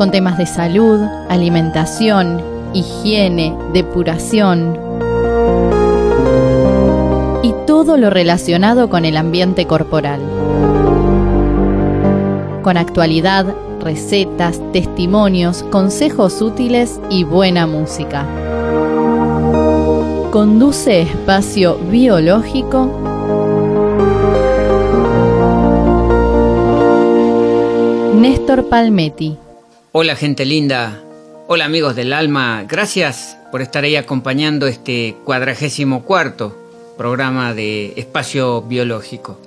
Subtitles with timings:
[0.00, 2.40] Con temas de salud, alimentación,
[2.72, 4.78] higiene, depuración
[7.42, 10.22] y todo lo relacionado con el ambiente corporal.
[12.62, 18.24] Con actualidad, recetas, testimonios, consejos útiles y buena música.
[20.30, 22.88] Conduce Espacio Biológico
[28.14, 29.36] Néstor Palmetti.
[29.92, 31.02] Hola gente linda,
[31.48, 36.56] hola amigos del alma, gracias por estar ahí acompañando este cuadragésimo cuarto
[36.96, 39.40] programa de Espacio Biológico.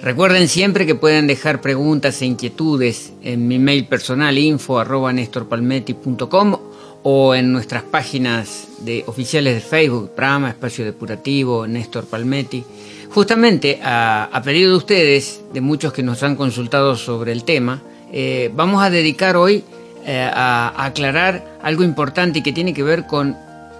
[0.00, 6.56] Recuerden siempre que pueden dejar preguntas e inquietudes en mi mail personal info arroba nestorpalmetti.com
[7.02, 12.64] o en nuestras páginas de oficiales de Facebook, Prama, Espacio Depurativo, Néstor Palmetti.
[13.10, 18.50] Justamente a, pedido de ustedes, de muchos que nos han consultado sobre el tema, eh,
[18.54, 19.62] vamos a dedicar hoy
[20.04, 23.36] eh, a, aclarar algo importante que tiene que ver con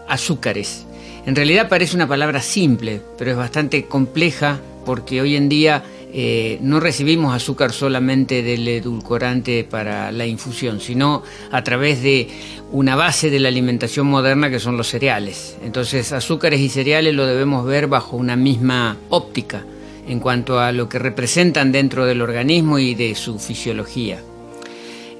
[0.08, 0.86] azúcares.
[1.26, 6.58] En realidad parece una palabra simple, pero es bastante compleja porque hoy en día eh,
[6.60, 12.28] no recibimos azúcar solamente del edulcorante para la infusión, sino a través de
[12.70, 15.56] una base de la alimentación moderna que son los cereales.
[15.64, 19.64] Entonces azúcares y cereales lo debemos ver bajo una misma óptica
[20.06, 24.20] en cuanto a lo que representan dentro del organismo y de su fisiología.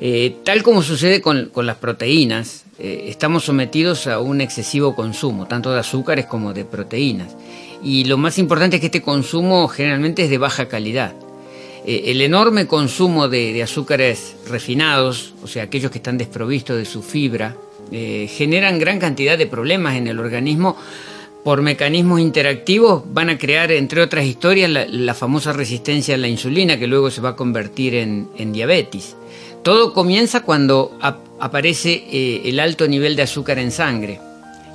[0.05, 5.73] Eh, tal como sucede con, las proteínas, eh, estamos sometidos a un excesivo consumo, tanto
[5.73, 7.37] de azúcares como de proteínas
[7.85, 11.15] y lo más importante es que este consumo generalmente es de baja calidad.
[11.87, 17.05] Eh, el enorme consumo de, azúcares refinados, o sea, aquellos que están desprovistos de su
[17.05, 17.57] fibra,
[17.93, 20.77] generan gran cantidad de problemas en el organismo
[21.45, 26.79] por mecanismos interactivos van a crear, entre otras historias, la, famosa resistencia a la insulina
[26.79, 29.17] que luego se va a convertir en, diabetes.
[29.63, 30.99] Todo comienza cuando
[31.39, 34.21] aparece eh, el alto nivel de azúcar en sangre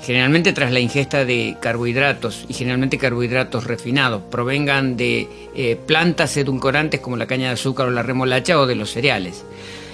[0.02, 7.00] generalmente tras la ingesta de carbohidratos y generalmente carbohidratos refinados, provengan de eh, plantas edulcorantes
[7.00, 9.44] como la caña de azúcar o la remolacha o de los cereales.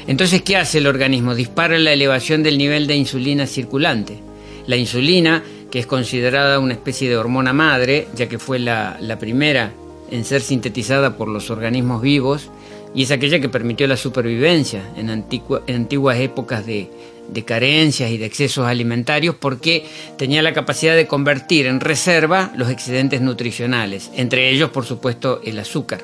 [0.05, 1.33] Entonces, ¿qué hace el organismo?
[1.33, 4.19] Dispara la elevación del nivel de insulina circulante.
[4.67, 9.71] La insulina, que es considerada una especie de hormona madre, ya que fue la, primera
[10.11, 12.49] en ser sintetizada por los organismos vivos,
[12.95, 16.89] y es aquella que permitió la supervivencia en antiguas épocas de,
[17.29, 19.85] de carencias y de excesos alimentarios porque
[20.17, 25.59] tenía la capacidad de convertir en reserva los excedentes nutricionales, entre ellos por supuesto el
[25.59, 26.01] azúcar.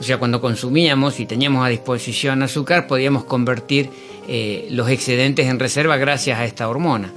[0.00, 3.90] O sea, cuando consumíamos y teníamos a disposición azúcar, podíamos convertir
[4.28, 7.12] eh, los excedentes en reserva gracias a esta hormona.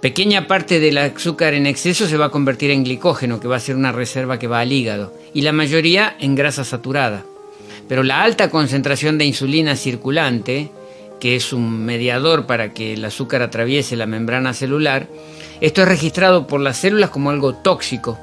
[0.00, 3.60] Pequeña parte del azúcar en exceso se va a convertir en glicógeno, que va a
[3.60, 7.24] ser una reserva que va al hígado, y la mayoría en grasa saturada.
[7.92, 10.70] Pero la alta concentración de insulina circulante,
[11.20, 15.08] que es un mediador para que el azúcar atraviese la membrana celular,
[15.60, 18.18] esto es registrado por las células como algo tóxico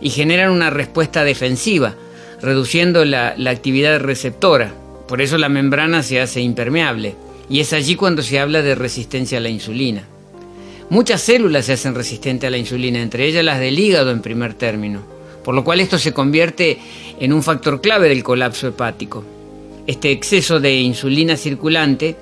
[0.00, 1.96] y generan una respuesta defensiva,
[2.40, 4.72] reduciendo la, actividad receptora.
[5.08, 7.16] Por eso la membrana se hace impermeable
[7.48, 10.04] y es allí cuando se habla de resistencia a la insulina.
[10.88, 14.54] Muchas células se hacen resistentes a la insulina, entre ellas las del hígado en primer
[14.54, 15.02] término,
[15.42, 16.78] por lo cual esto se convierte
[17.20, 19.24] en un factor clave del colapso hepático.
[19.86, 22.16] Este exceso de insulina circulante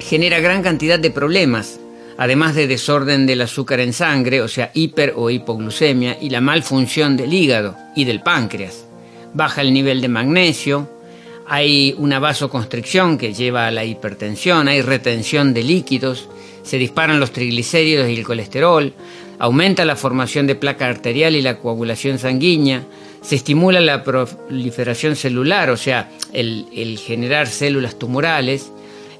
[0.00, 1.78] genera gran cantidad de problemas,
[2.18, 7.16] además de desorden del azúcar en sangre, o sea, hiper o hipoglucemia, y la malfunción
[7.16, 8.84] del hígado y del páncreas.
[9.32, 10.90] Baja el nivel de magnesio,
[11.46, 16.28] hay una vasoconstricción que lleva a la hipertensión, hay retención de líquidos,
[16.64, 18.92] se disparan los triglicéridos y el colesterol,
[19.38, 22.82] aumenta la formación de placa arterial y la coagulación sanguínea,
[23.26, 28.70] se estimula la proliferación celular, o sea, el, generar células tumorales,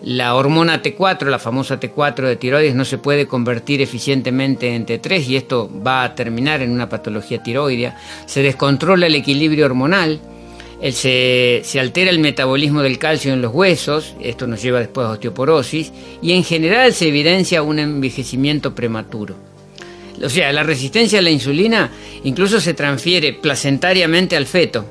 [0.01, 5.27] la hormona T4, la famosa T4 de tiroides, no se puede convertir eficientemente en T3
[5.27, 8.01] y esto va a terminar en una patología tiroidea.
[8.27, 10.21] Se descontrola el equilibrio hormonal,
[10.93, 15.11] se, se, altera el metabolismo del calcio en los huesos, esto nos lleva después a
[15.11, 15.93] osteoporosis,
[16.23, 19.56] y en general se evidencia un envejecimiento prematuro.
[20.23, 21.91] O sea, la resistencia a la insulina
[22.25, 24.85] incluso se transfiere placentariamente al feto,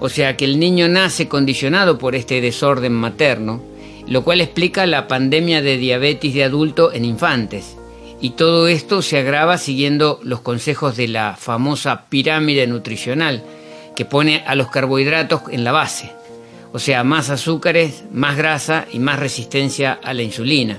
[0.00, 3.62] o sea que el niño nace condicionado por este desorden materno,
[4.06, 7.76] lo cual explica la pandemia de diabetes de adulto en infantes
[8.20, 13.44] Y todo esto se agrava siguiendo los consejos de la famosa pirámide nutricional,
[13.94, 16.10] que pone a los carbohidratos en la base.
[16.72, 20.78] O sea, más azúcares, más grasa y más resistencia a la insulina.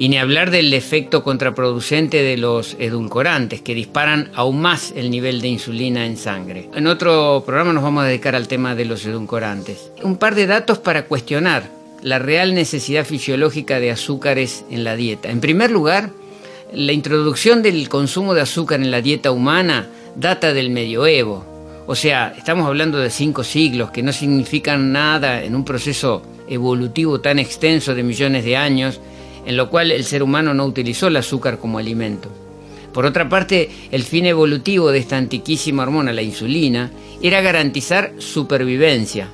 [0.00, 5.42] Y ni hablar del efecto contraproducente de los edulcorantes, que disparan aún más el nivel
[5.42, 6.70] de insulina en sangre.
[6.74, 9.92] En otro programa nos vamos a dedicar al tema de los edulcorantes.
[10.02, 11.68] Un par de datos para cuestionar
[12.00, 15.28] la real necesidad fisiológica de azúcares en la dieta.
[15.28, 16.08] En primer lugar,
[16.72, 19.86] la introducción del consumo de azúcar en la dieta humana
[20.16, 21.44] data del medioevo.
[21.86, 27.20] O sea, estamos hablando de cinco siglos que no significan nada en un proceso evolutivo
[27.20, 28.98] tan extenso de millones de años
[29.46, 32.30] en lo cual el ser humano no utilizó el azúcar como alimento.
[32.92, 36.90] Por otra parte, el fin evolutivo de esta antiquísima hormona, la insulina,
[37.22, 39.28] era garantizar supervivencia,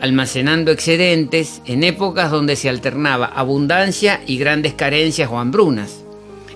[0.00, 6.04] almacenando excedentes en épocas donde se alternaba abundancia y grandes carencias o hambrunas.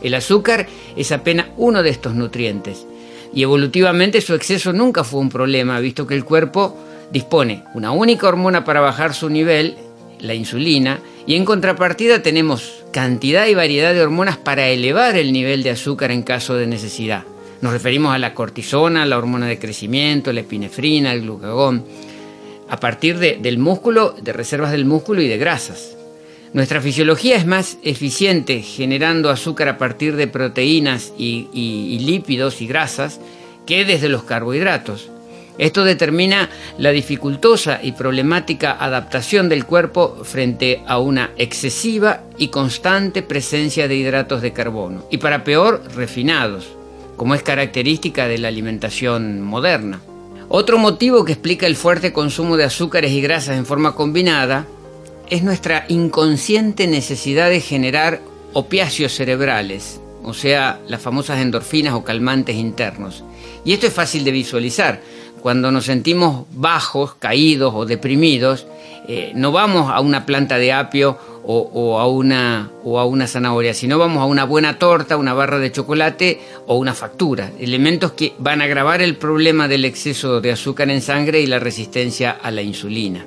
[0.03, 0.67] El azúcar
[0.97, 2.87] es apenas uno de estos nutrientes,
[3.35, 6.77] y evolutivamente su exceso nunca fue un problema, visto que el cuerpo
[7.13, 9.77] dispone una única hormona para bajar su nivel,
[10.21, 15.63] la insulina, y en contrapartida tenemos cantidad y variedad de hormonas para elevar el nivel
[15.63, 17.25] de azúcar en caso de necesidad.
[17.61, 21.85] Nos referimos a la cortisona, la hormona de crecimiento, la epinefrina, el glucagón,
[22.71, 25.95] a partir del músculo, de reservas del músculo y de grasas.
[26.55, 33.21] Nuestra fisiología es más eficiente generando azúcar a partir de proteínas y lípidos y grasas
[33.67, 35.11] que desde los carbohidratos.
[35.59, 43.23] Esto determina la dificultosa y problemática adaptación del cuerpo frente a una excesiva y constante
[43.23, 46.67] presencia de hidratos de carbono, y para peor, refinados,
[47.17, 50.01] como es característica de la alimentación moderna.
[50.49, 54.67] Otro motivo que explica el fuerte consumo de azúcares y grasas en forma combinada
[55.29, 58.21] es nuestra inconsciente necesidad de generar
[58.53, 63.25] opiáceos cerebrales, o sea, las famosas endorfinas o calmantes internos.
[63.65, 65.01] Y esto es fácil de visualizar
[65.43, 68.67] cuando nos sentimos bajos, caídos o deprimidos,
[69.09, 71.17] eh, no vamos a una planta de apio
[71.49, 75.61] o, a una, o a una zanahoria, sino vamos a una buena torta, una barra
[75.61, 77.53] de chocolate o una factura.
[77.61, 81.61] Elementos que van a agravar el problema del exceso de azúcar en sangre y la
[81.61, 83.25] resistencia a la insulina.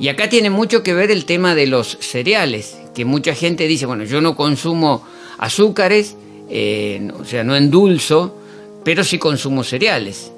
[0.00, 3.84] Y acá tiene mucho que ver el tema de los cereales, que mucha gente dice,
[3.84, 6.16] bueno, yo no consumo azúcares,
[6.48, 8.38] eh, o sea, no endulzo,
[8.84, 10.32] pero sí consumo cereales.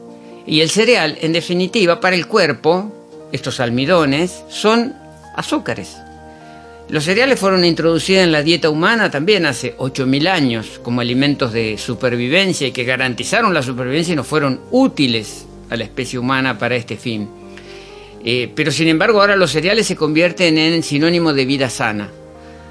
[0.46, 2.92] Y el cereal, en definitiva, para el cuerpo,
[3.32, 4.94] estos almidones, son
[5.34, 5.96] azúcares.
[6.88, 11.78] Los cereales fueron introducidos en la dieta humana también hace 8.000 años como alimentos de
[11.78, 16.76] supervivencia y que garantizaron la supervivencia y no fueron útiles a la especie humana para
[16.76, 17.28] este fin.
[18.24, 22.08] Eh, pero sin embargo ahora los cereales se convierten en sinónimo de vida sana.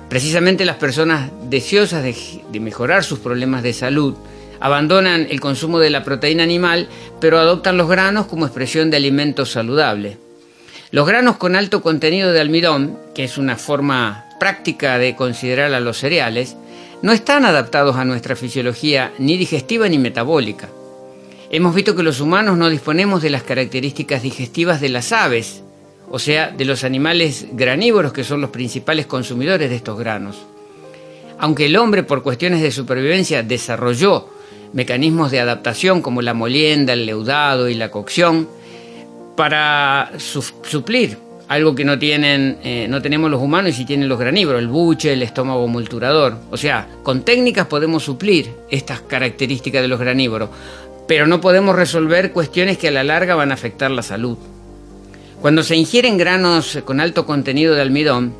[0.07, 4.15] Precisamente las personas deseosas de mejorar sus problemas de salud
[4.59, 6.87] abandonan el consumo de la proteína animal,
[7.19, 10.17] pero adoptan los granos como expresión de alimento saludable.
[10.91, 15.79] Los granos con alto contenido de almidón, que es una forma práctica de considerar a
[15.79, 16.55] los cereales,
[17.01, 20.69] no están adaptados a nuestra fisiología ni digestiva ni metabólica.
[21.51, 25.61] Hemos visto que los humanos no disponemos de las características digestivas de las aves,
[26.09, 30.37] o sea, de los animales granívoros que son los principales consumidores de estos granos.
[31.37, 34.29] Aunque el hombre por cuestiones de supervivencia desarrolló
[34.75, 38.47] mecanismos de adaptación como la molienda, el leudado y la cocción
[39.37, 41.17] para suplir
[41.47, 44.67] algo que no tienen, eh, no tenemos los humanos y sí tienen los granívoros, el
[44.67, 46.37] buche, el estómago multurador.
[46.51, 50.49] O sea, con técnicas podemos suplir estas características de los granívoros,
[51.07, 54.37] pero no podemos resolver cuestiones que a la larga van a afectar la salud.
[55.41, 58.33] Cuando se ingieren granos con alto contenido de almidón,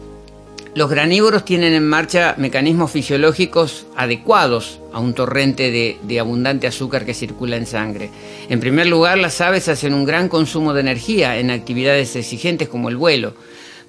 [0.76, 7.14] los granívoros tienen en marcha mecanismos fisiológicos adecuados a un torrente de, abundante azúcar que
[7.14, 8.10] circula en sangre.
[8.50, 12.90] En primer lugar, las aves hacen un gran consumo de energía en actividades exigentes como
[12.90, 13.36] el vuelo.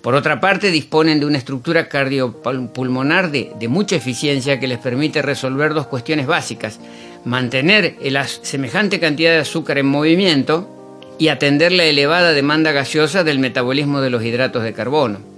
[0.00, 5.74] Por otra parte, disponen de una estructura cardiopulmonar de, mucha eficiencia que les permite resolver
[5.74, 6.78] dos cuestiones básicas.
[7.24, 10.70] Mantener la semejante cantidad de azúcar en movimiento
[11.18, 15.35] y atender la elevada demanda gaseosa del metabolismo de los hidratos de carbono.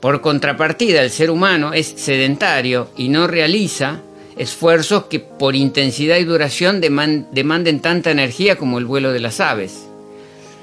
[0.00, 4.00] Por contrapartida, el ser humano es sedentario y no realiza
[4.38, 9.86] esfuerzos que por intensidad y duración demanden tanta energía como el vuelo de las aves.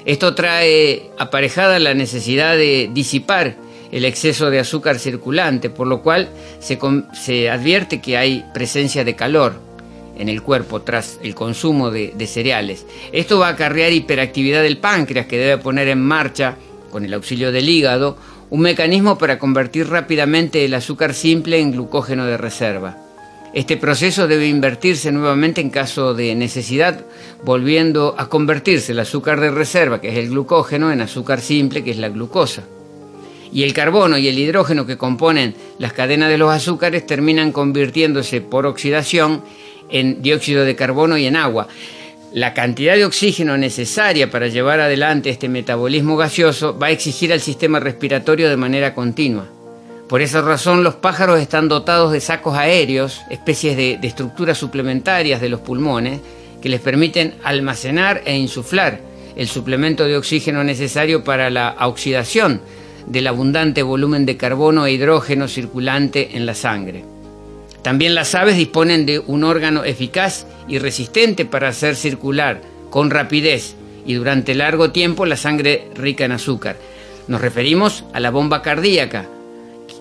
[0.06, 3.56] Esto trae aparejada la necesidad de disipar
[3.92, 6.30] el exceso de azúcar circulante, por lo cual
[6.60, 9.60] se, advierte que hay presencia de calor
[10.18, 12.88] en el cuerpo tras el consumo de, de cereales.
[13.12, 16.56] Esto va a acarrear hiperactividad del páncreas que debe poner en marcha,
[16.90, 18.18] con el auxilio del hígado,
[18.50, 22.98] un mecanismo para convertir rápidamente el azúcar simple en glucógeno de reserva.
[23.54, 27.06] Este proceso debe invertirse nuevamente en caso de necesidad,
[27.44, 31.92] volviendo a convertirse el azúcar de reserva, que es el glucógeno, en azúcar simple, que
[31.92, 32.64] es la glucosa.
[33.52, 38.42] Y el carbono y el hidrógeno que componen las cadenas de los azúcares terminan convirtiéndose
[38.42, 39.42] por oxidación
[39.90, 41.68] en dióxido de carbono y en agua.
[42.38, 47.42] La cantidad de oxígeno necesaria para llevar adelante este metabolismo gaseoso va a exigir al
[47.42, 49.48] sistema respiratorio de manera continua.
[50.08, 55.50] Por esa razón los pájaros están dotados de sacos aéreos, especies de, estructuras suplementarias de
[55.50, 56.20] los pulmones,
[56.62, 59.00] que les permiten almacenar e insuflar
[59.36, 62.62] el suplemento de oxígeno necesario para la oxidación
[63.08, 67.17] del abundante volumen de carbono e hidrógeno circulante en la sangre.
[67.88, 73.76] También las aves disponen de un órgano eficaz y resistente para hacer circular con rapidez
[74.06, 76.76] y durante largo tiempo la sangre rica en azúcar.
[77.30, 79.26] Nos referimos a la bomba cardíaca,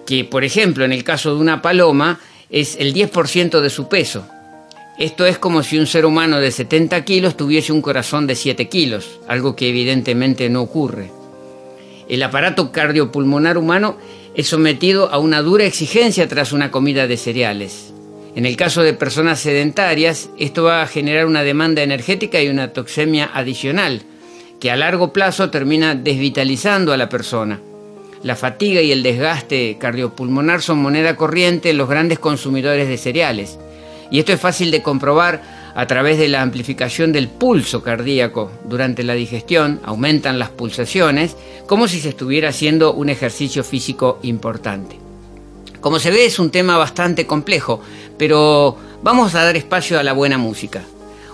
[0.05, 2.19] que por ejemplo en el caso de una paloma
[2.51, 4.27] es el 10% de su peso.
[4.99, 8.69] Esto es como si un ser humano de 70 kilos tuviese un corazón de 7
[8.69, 11.13] kilos, algo que evidentemente no ocurre.
[12.09, 13.97] El aparato cardiopulmonar humano
[14.37, 17.95] es sometido a una dura exigencia tras una comida de cereales.
[18.35, 22.75] En el caso de personas sedentarias, esto va a generar una demanda energética y una
[22.75, 24.03] toxemia adicional,
[24.61, 27.61] que a largo plazo termina desvitalizando a la persona.
[28.23, 33.59] La fatiga y el desgaste cardiopulmonar son moneda corriente en los grandes consumidores de cereales.
[34.11, 39.05] Y esto es fácil de comprobar a través de la amplificación del pulso cardíaco durante
[39.05, 44.99] la digestión, aumentan las pulsaciones, como si se estuviera haciendo un ejercicio físico importante.
[45.81, 47.81] Como se ve es un tema bastante complejo,
[48.19, 50.83] pero vamos a dar espacio a la buena música.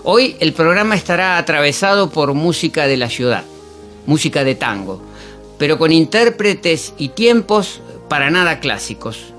[0.03, 3.43] Hoy el programa estará atravesado por música de la ciudad,
[4.05, 5.13] música de tango
[5.63, 9.33] pero con intérpretes y tiempos para nada clásicos.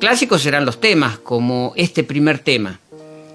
[0.00, 2.80] Clásicos serán los temas, como este primer tema,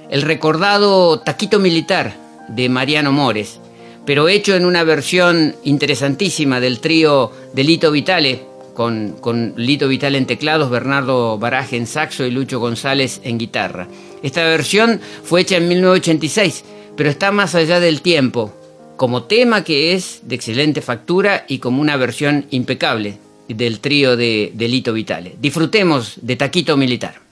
[0.09, 2.15] el recordado Taquito Militar
[2.47, 3.59] de Mariano Mores,
[4.05, 8.41] pero hecho en una versión interesantísima del trío de Lito Vitale,
[8.73, 13.87] con, Lito Vitale en teclados, Bernardo Baraje en saxo y Lucho González en guitarra.
[14.23, 16.63] Esta versión fue hecha en 1986,
[16.95, 18.53] pero está más allá del tiempo,
[18.95, 24.51] como tema que es de excelente factura y como una versión impecable del trío de
[24.53, 25.35] Delito Vitale.
[25.39, 27.26] Disfrutemos de Taquito Militar.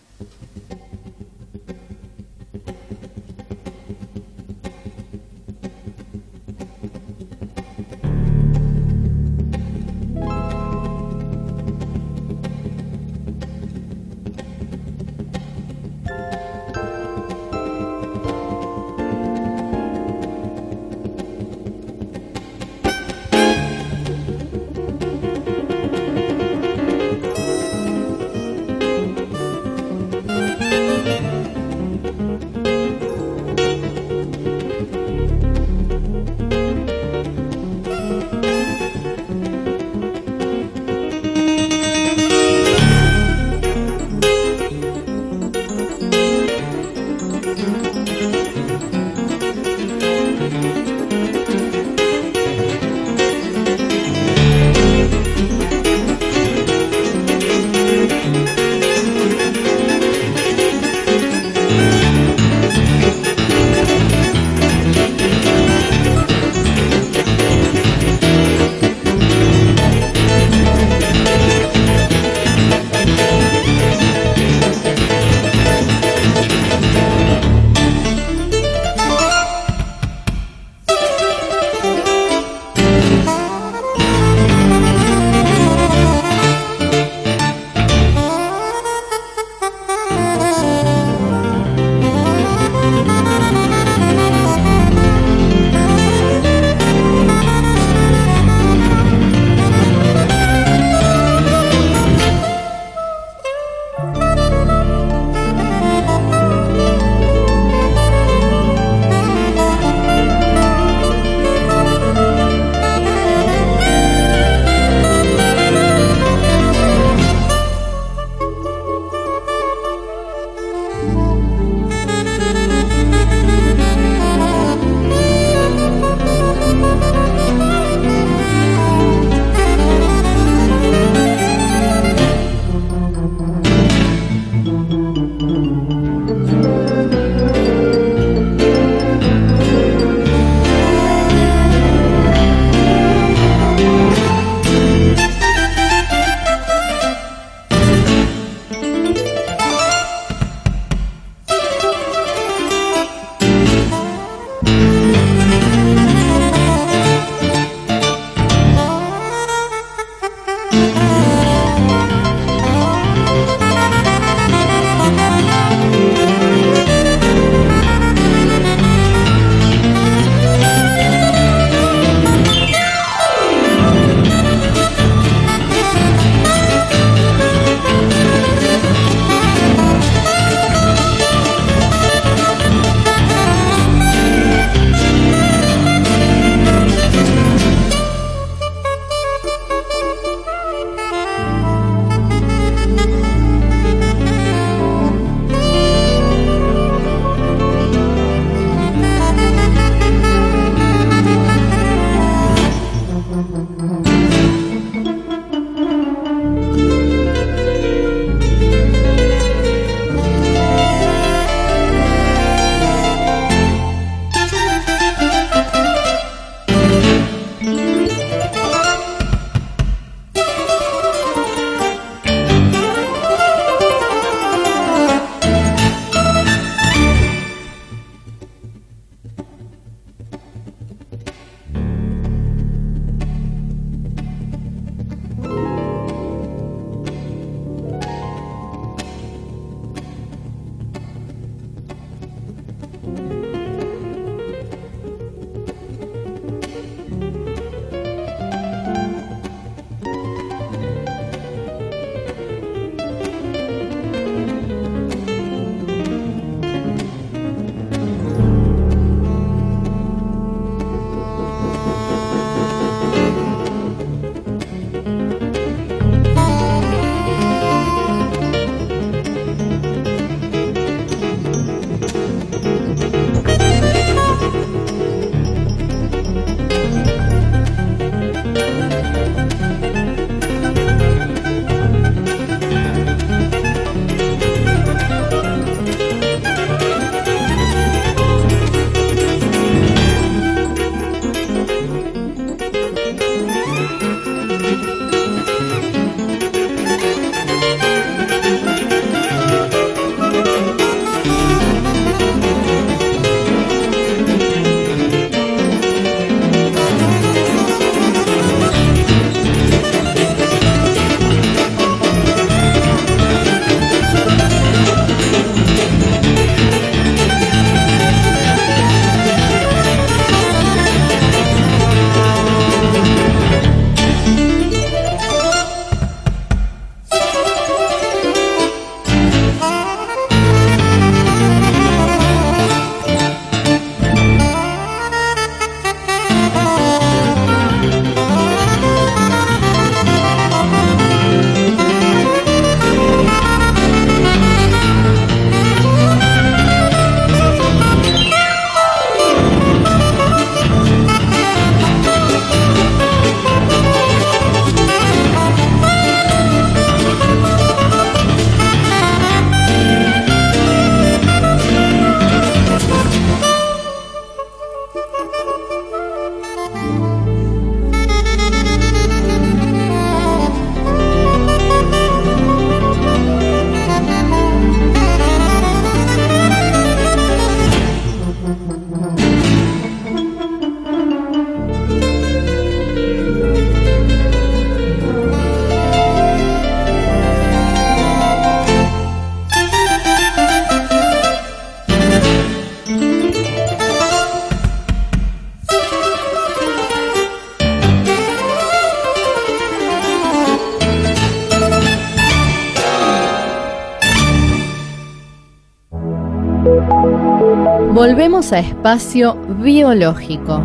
[408.35, 410.61] Volvemos a espacio biológico.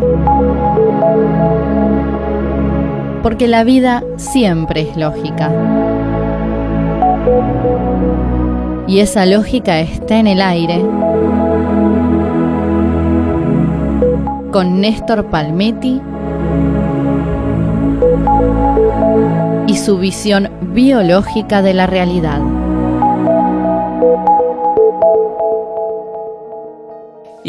[3.23, 5.49] Porque la vida siempre es lógica.
[8.87, 10.81] Y esa lógica está en el aire.
[14.51, 16.01] Con Néstor Palmetti
[19.67, 22.41] y su visión biológica de la realidad.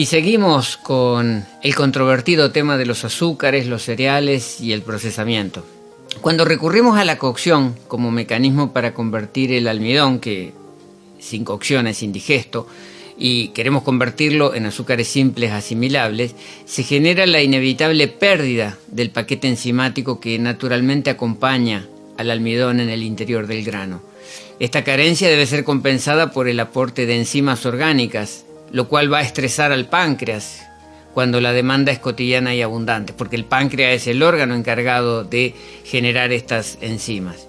[0.03, 5.65] Y seguimos con el controvertido tema de los azúcares, los cereales y el procesamiento.
[6.21, 10.55] Cuando recurrimos a la cocción como mecanismo para convertir el almidón, que
[11.21, 12.67] sin cocción es indigesto,
[13.17, 16.35] y queremos convertirlo en azúcares simples asimilables,
[16.65, 21.87] se genera la inevitable pérdida del paquete enzimático que naturalmente acompaña
[22.19, 24.03] al almidón en el interior del grano.
[24.59, 29.23] Esta carencia debe ser compensada por el aporte de enzimas orgánicas, lo cual va a
[29.23, 30.63] estresar al páncreas
[31.15, 35.55] cuando la demanda es cotidiana y abundante, porque el páncreas es el órgano encargado de
[35.85, 37.47] generar estas enzimas.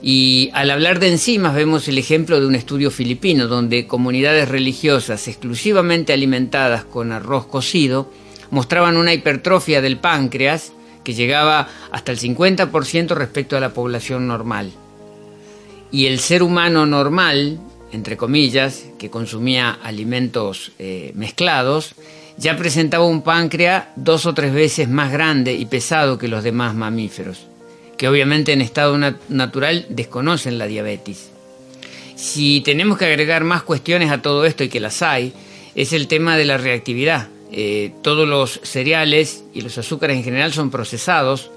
[0.00, 5.28] Y al hablar de enzimas vemos el ejemplo de un estudio filipino donde comunidades religiosas
[5.28, 8.10] exclusivamente alimentadas con arroz cocido
[8.50, 10.72] mostraban una hipertrofia del páncreas
[11.04, 14.72] que llegaba hasta el 50% respecto a la población normal.
[15.90, 17.60] Y el ser humano normal
[17.92, 21.94] entre comillas, que consumía alimentos eh, mezclados,
[22.38, 26.74] ya presentaba un páncreas dos o tres veces más grande y pesado que los demás
[26.74, 27.46] mamíferos,
[27.98, 31.30] que obviamente en estado natural desconocen la diabetes.
[32.16, 35.32] Si tenemos que agregar más cuestiones a todo esto y que las hay,
[35.74, 37.28] es el tema de la reactividad.
[37.50, 41.50] Eh, todos los cereales y los azúcares en general son procesados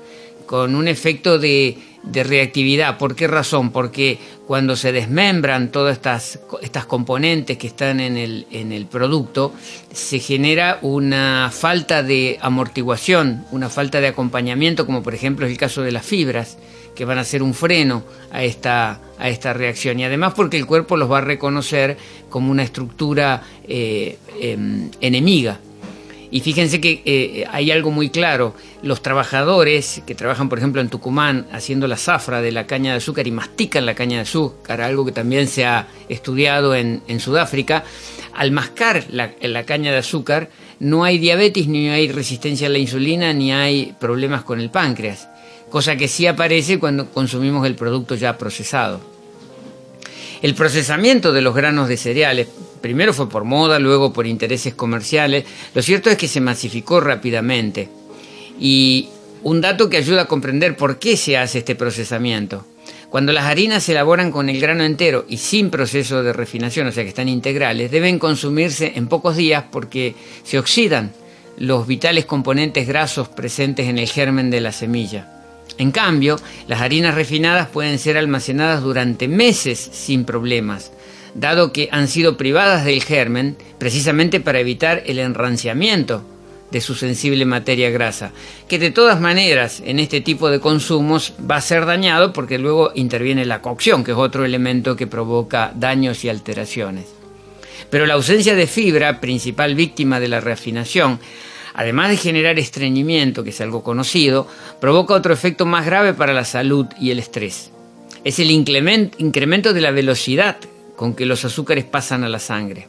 [0.45, 2.97] con un efecto de de reactividad.
[2.97, 3.71] ¿Por qué razón?
[3.71, 9.53] Porque cuando se desmembran todas estas, estas componentes que están en el, en el producto,
[9.91, 15.57] se genera una falta de amortiguación, una falta de acompañamiento, como por ejemplo es el
[15.57, 16.57] caso de las fibras,
[16.95, 19.99] que van a ser un freno a esta, a esta reacción.
[19.99, 21.97] Y además porque el cuerpo los va a reconocer
[22.29, 25.59] como una estructura eh, em, enemiga.
[26.35, 28.55] Y fíjense que eh, hay algo muy claro.
[28.83, 32.97] Los trabajadores que trabajan, por ejemplo, en Tucumán haciendo la zafra de la caña de
[32.97, 37.85] azúcar y mastican la caña de azúcar, algo que también se ha estudiado en, Sudáfrica,
[38.33, 40.49] al mascar la, la, caña de azúcar
[40.81, 45.29] no hay diabetes, ni hay resistencia a la insulina, ni hay problemas con el páncreas,
[45.69, 48.99] cosa que sí aparece cuando consumimos el producto ya procesado.
[50.41, 52.49] El procesamiento de los granos de cereales,
[52.81, 57.89] primero fue por moda, luego por intereses comerciales, lo cierto es que se masificó rápidamente.
[58.59, 59.09] Y
[59.43, 62.65] un dato que ayuda a comprender por qué se hace este procesamiento.
[63.09, 66.91] Cuando las harinas se elaboran con el grano entero y sin proceso de refinación, o
[66.91, 71.13] sea que están integrales, deben consumirse en pocos días porque se oxidan
[71.57, 75.31] los vitales componentes grasos presentes en el germen de la semilla.
[75.77, 80.91] En cambio, las harinas refinadas pueden ser almacenadas durante meses sin problemas,
[81.35, 86.23] dado que han sido privadas del germen precisamente para evitar el enranciamiento
[86.71, 88.31] de su sensible materia grasa,
[88.67, 92.91] que de todas maneras en este tipo de consumos va a ser dañado porque luego
[92.95, 97.05] interviene la cocción, que es otro elemento que provoca daños y alteraciones.
[97.89, 101.19] Pero la ausencia de fibra, principal víctima de la refinación,
[101.75, 104.47] además de generar estreñimiento, que es algo conocido,
[104.81, 107.71] provoca otro efecto más grave para la salud y el estrés.
[108.23, 110.57] Es el incremento de la velocidad
[110.95, 112.87] con que los azúcares pasan a la sangre.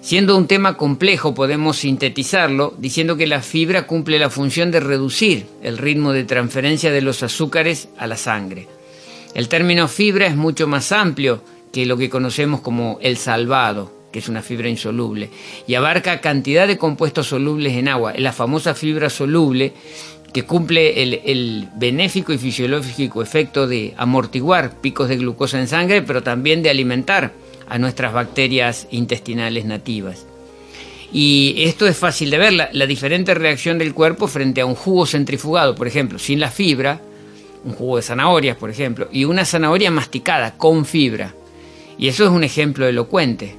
[0.00, 5.46] Siendo un tema complejo, podemos sintetizarlo diciendo que la fibra cumple la función de reducir
[5.62, 8.68] el ritmo de transferencia de los azúcares a la sangre.
[9.34, 14.20] El término fibra es mucho más amplio que lo que conocemos como el salvado que
[14.20, 15.28] es una fibra insoluble,
[15.66, 18.14] y abarca cantidad de compuestos solubles en agua.
[18.16, 19.74] La famosa fibra soluble
[20.32, 26.22] que cumple el, benéfico y fisiológico efecto de amortiguar picos de glucosa en sangre, pero
[26.22, 27.32] también de alimentar
[27.68, 30.26] a nuestras bacterias intestinales nativas.
[31.12, 34.74] Y esto es fácil de ver, la, la, diferente reacción del cuerpo frente a un
[34.74, 37.00] jugo centrifugado, por ejemplo, sin la fibra,
[37.64, 41.34] un jugo de zanahorias, por ejemplo, y una zanahoria masticada con fibra.
[41.98, 43.56] Y eso es un ejemplo elocuente.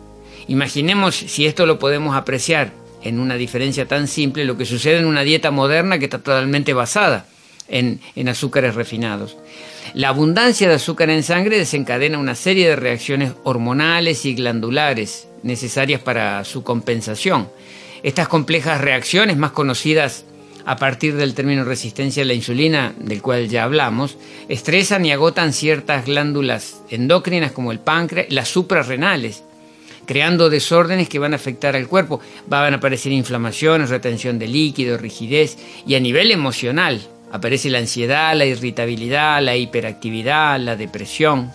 [0.47, 2.71] Imaginemos si esto lo podemos apreciar
[3.03, 6.73] en una diferencia tan simple, lo que sucede en una dieta moderna que está totalmente
[6.73, 7.25] basada
[7.67, 9.37] en, azúcares refinados.
[9.93, 16.01] La abundancia de azúcar en sangre desencadena una serie de reacciones hormonales y glandulares necesarias
[16.01, 17.49] para su compensación.
[18.03, 20.25] Estas complejas reacciones, más conocidas
[20.65, 24.17] a partir del término resistencia a la insulina, del cual ya hablamos,
[24.49, 29.43] estresan y agotan ciertas glándulas endócrinas como el páncreas, las suprarrenales,
[30.09, 32.19] creando desórdenes que van a afectar al cuerpo.
[32.47, 36.99] Van a aparecer inflamaciones, retención de líquido, rigidez y a nivel emocional
[37.31, 41.51] aparece la ansiedad, la irritabilidad, la hiperactividad, la depresión.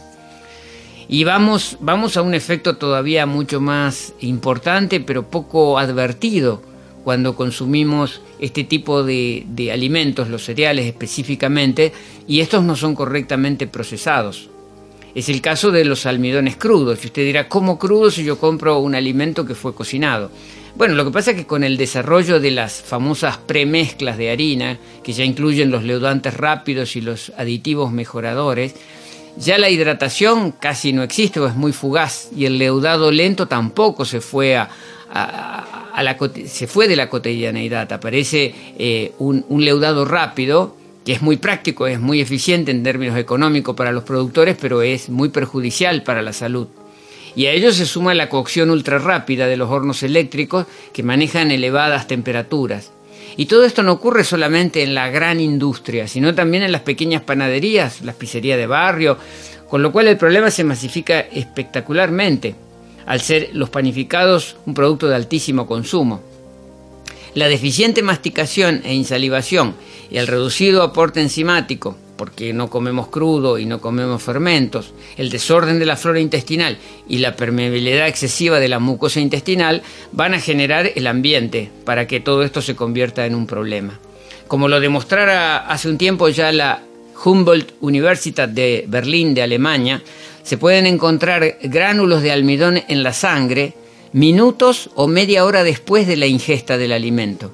[1.08, 6.62] Y vamos, vamos a un efecto todavía mucho más importante, pero poco advertido
[7.02, 11.92] cuando consumimos este tipo de, de, alimentos, los cereales específicamente,
[12.28, 14.48] y estos no son correctamente procesados.
[15.14, 17.02] Es el caso de los almidones crudos.
[17.04, 20.30] Y usted dirá, ¿cómo crudo si yo compro un alimento que fue cocinado?
[20.76, 24.76] Bueno, lo que pasa es que con el desarrollo de las famosas premezclas de harina,
[25.04, 28.74] que ya incluyen los leudantes rápidos y los aditivos mejoradores,
[29.36, 34.04] ya la hidratación casi no existe o es muy fugaz y el leudado lento tampoco
[34.04, 34.68] se fue a,
[36.46, 37.92] se fue de la cotidianeidad.
[37.92, 40.74] Aparece eh, un leudado rápido
[41.04, 45.10] que es muy práctico, es muy eficiente en términos económicos para los productores, pero es
[45.10, 46.68] muy perjudicial para la salud.
[47.36, 51.50] Y a ello se suma la cocción ultra rápida de los hornos eléctricos que manejan
[51.50, 52.92] elevadas temperaturas.
[53.36, 57.22] Y todo esto no ocurre solamente en la gran industria, sino también en las pequeñas
[57.22, 59.18] panaderías, las pizzerías de barrio,
[59.68, 62.54] con lo cual el problema se masifica espectacularmente,
[63.06, 66.33] al ser los panificados un producto de altísimo consumo.
[67.34, 69.74] La deficiente masticación e insalivación
[70.08, 75.80] y el reducido aporte enzimático, porque no comemos crudo y no comemos fermentos, el desorden
[75.80, 80.92] de la flora intestinal y la permeabilidad excesiva de la mucosa intestinal van a generar
[80.94, 83.98] el ambiente para que todo esto se convierta en un problema.
[84.46, 86.82] Como lo demostrara hace un tiempo ya la
[87.24, 90.02] Humboldt Universitat de Berlín de Alemania,
[90.44, 93.74] se pueden encontrar gránulos de almidón en la sangre
[94.14, 97.50] minutos o media hora después de la ingesta del alimento.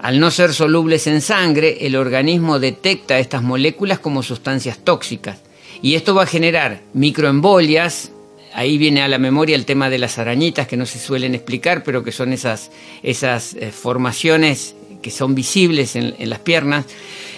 [0.00, 5.42] Al no ser solubles en sangre, el organismo detecta estas moléculas como sustancias tóxicas.
[5.82, 8.12] Y esto va a generar microembolias,
[8.54, 11.84] ahí viene a la memoria el tema de las arañitas que no se suelen explicar,
[11.84, 12.70] pero que son esas,
[13.02, 16.86] esas eh, formaciones que son visibles en, en las piernas,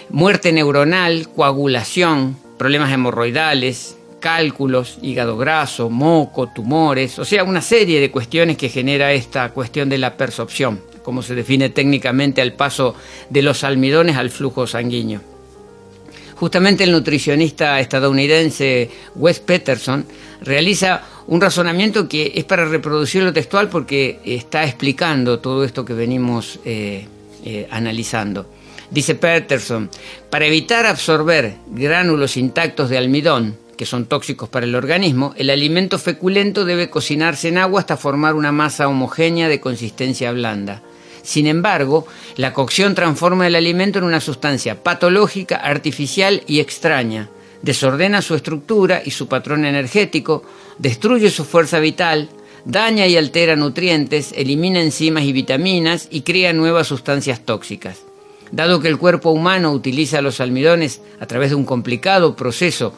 [0.08, 8.10] muerte neuronal, coagulación, problemas hemorroidales, cálculos, hígado graso, moco, tumores, o sea, una serie de
[8.10, 12.96] cuestiones que genera esta cuestión de la percepción como se define técnicamente al paso
[13.30, 15.20] de los almidones al flujo sanguíneo.
[16.34, 20.04] Justamente el nutricionista estadounidense Wes Peterson
[20.40, 25.94] realiza un razonamiento que es para reproducir lo textual porque está explicando todo esto que
[25.94, 27.06] venimos eh,
[27.44, 28.50] eh, analizando.
[28.90, 29.88] Dice Peterson,
[30.28, 35.98] para evitar absorber gránulos intactos de almidón, que son tóxicos para el organismo, el alimento
[35.98, 40.82] feculento debe cocinarse en agua hasta formar una masa homogénea de consistencia blanda.
[41.22, 47.28] Sin embargo, la cocción transforma el alimento en una sustancia patológica, artificial y extraña.
[47.62, 50.44] Desordena su estructura y su patrón energético,
[50.78, 52.28] destruye su fuerza vital,
[52.64, 58.02] daña y altera nutrientes, elimina enzimas y vitaminas y crea nuevas sustancias tóxicas.
[58.52, 62.92] Dado que el cuerpo humano utiliza los almidones a través de un complicado proceso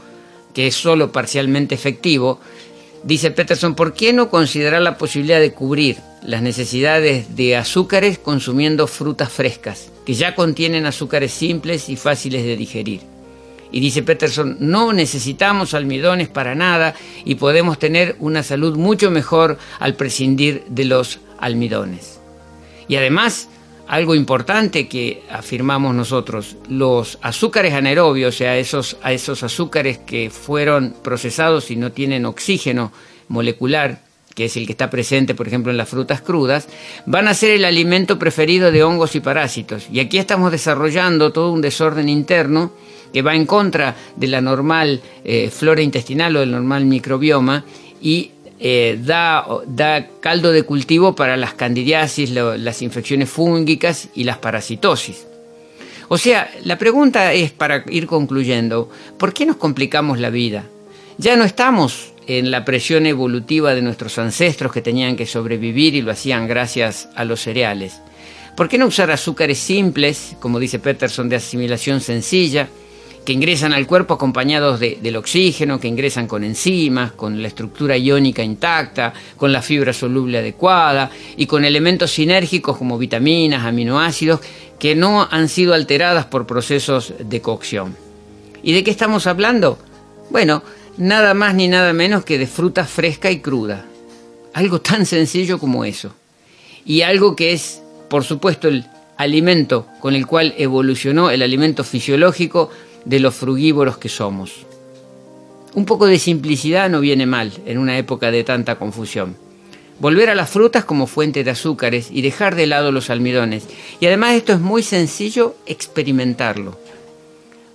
[0.58, 2.40] que es solo parcialmente efectivo,
[3.04, 8.88] Dice Peterson, ¿por qué no considerar la posibilidad de cubrir las necesidades de azúcares consumiendo
[8.88, 13.02] frutas frescas, que ya contienen azúcares simples y fáciles de digerir?
[13.70, 19.58] Y dice Peterson, no necesitamos almidones para nada y podemos tener una salud mucho mejor
[19.78, 22.18] al prescindir de los almidones.
[22.88, 23.48] Y además,
[23.88, 30.31] algo importante que afirmamos nosotros, los azúcares anaerobios, o sea, esos, a esos azúcares que
[30.31, 32.92] fueron procesados y no tienen oxígeno
[33.29, 34.03] molecular,
[34.35, 36.68] que es el que está presente, por ejemplo, en las frutas crudas,
[37.07, 39.88] van a ser el alimento preferido de hongos y parásitos.
[39.90, 42.72] Y aquí estamos desarrollando todo un desorden interno
[43.12, 47.64] que va en contra de la normal eh, flora intestinal o del normal microbioma
[48.03, 54.38] y eh, da, da, caldo de cultivo para las candidiasis, las infecciones fúngicas y las
[54.38, 55.26] parasitosis.
[56.08, 60.64] O sea, la pregunta es, para ir concluyendo, ¿por qué nos complicamos la vida?
[61.18, 66.02] Ya no estamos en la presión evolutiva de nuestros ancestros que tenían que sobrevivir y
[66.02, 68.00] lo hacían gracias a los cereales.
[68.56, 72.68] ¿Por qué no usar azúcares simples, como dice Peterson, de asimilación sencilla?
[73.28, 78.42] Que ingresan al cuerpo acompañados del oxígeno, que ingresan con enzimas, con la estructura iónica
[78.42, 84.40] intacta, con la fibra soluble adecuada y con elementos sinérgicos como vitaminas, aminoácidos,
[84.78, 87.94] que no han sido alteradas por procesos de cocción.
[88.62, 89.78] ¿Y de qué estamos hablando?
[90.30, 90.62] Bueno,
[90.96, 93.84] nada más ni nada menos que de fruta fresca y cruda.
[94.54, 96.14] Algo tan sencillo como eso.
[96.86, 98.86] Y algo que es, por supuesto, el
[99.18, 102.70] alimento con el cual evolucionó el alimento fisiológico
[103.08, 104.66] de los frugívoros que somos.
[105.74, 109.36] Un poco de simplicidad no viene mal en una época de tanta confusión.
[110.00, 113.64] volver a las frutas como fuente de azúcares y dejar de lado los almidones.
[113.98, 116.78] Y además esto es muy sencillo experimentarlo.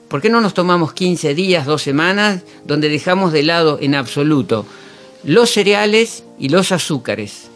[0.08, 4.66] ¿Por qué no nos tomamos 15 días, dos semanas, donde dejamos de lado en absoluto
[5.26, 7.50] los cereales y los azúcares?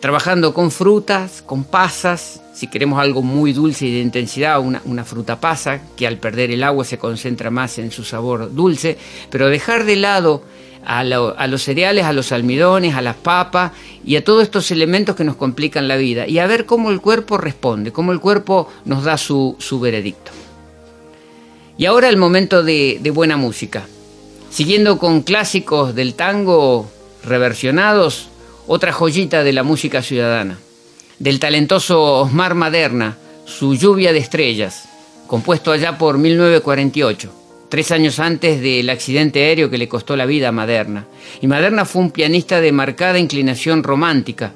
[0.00, 5.40] Trabajando con frutas, con pasas, si queremos algo muy dulce y de intensidad, una, fruta
[5.40, 8.96] pasa, que al perder el agua se concentra más en su sabor dulce,
[9.28, 10.42] pero dejar de lado
[10.86, 15.24] a, los cereales, a los almidones, a las papas y a todos estos elementos que
[15.24, 19.04] nos complican la vida y a ver cómo el cuerpo responde, cómo el cuerpo nos
[19.04, 20.32] da su, veredicto.
[21.76, 23.86] Y ahora el momento de, de buena música.
[24.50, 26.90] Siguiendo con clásicos del tango
[27.22, 28.30] reversionados,
[28.72, 30.56] otra joyita de la música ciudadana,
[31.18, 34.88] del talentoso Osmar Maderna, su Lluvia de Estrellas,
[35.26, 37.32] compuesto allá por 1948
[37.68, 41.06] tres años antes del accidente aéreo que le costó la vida a Maderna.
[41.40, 44.52] Y Maderna fue un pianista de marcada inclinación romántica,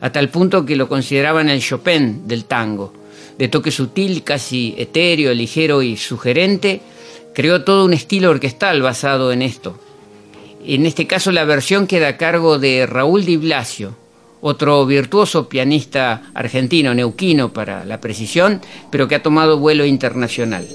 [0.00, 2.92] a tal punto que lo consideraban el Chopin del tango.
[3.38, 6.82] De toque sutil, casi etéreo, ligero y sugerente,
[7.34, 9.78] creó todo un estilo orquestal basado en esto.
[10.66, 13.94] En este caso la versión queda a cargo de Raúl Di Blasio,
[14.40, 20.66] otro virtuoso pianista argentino, neuquino para la precisión, pero que ha tomado vuelo internacional.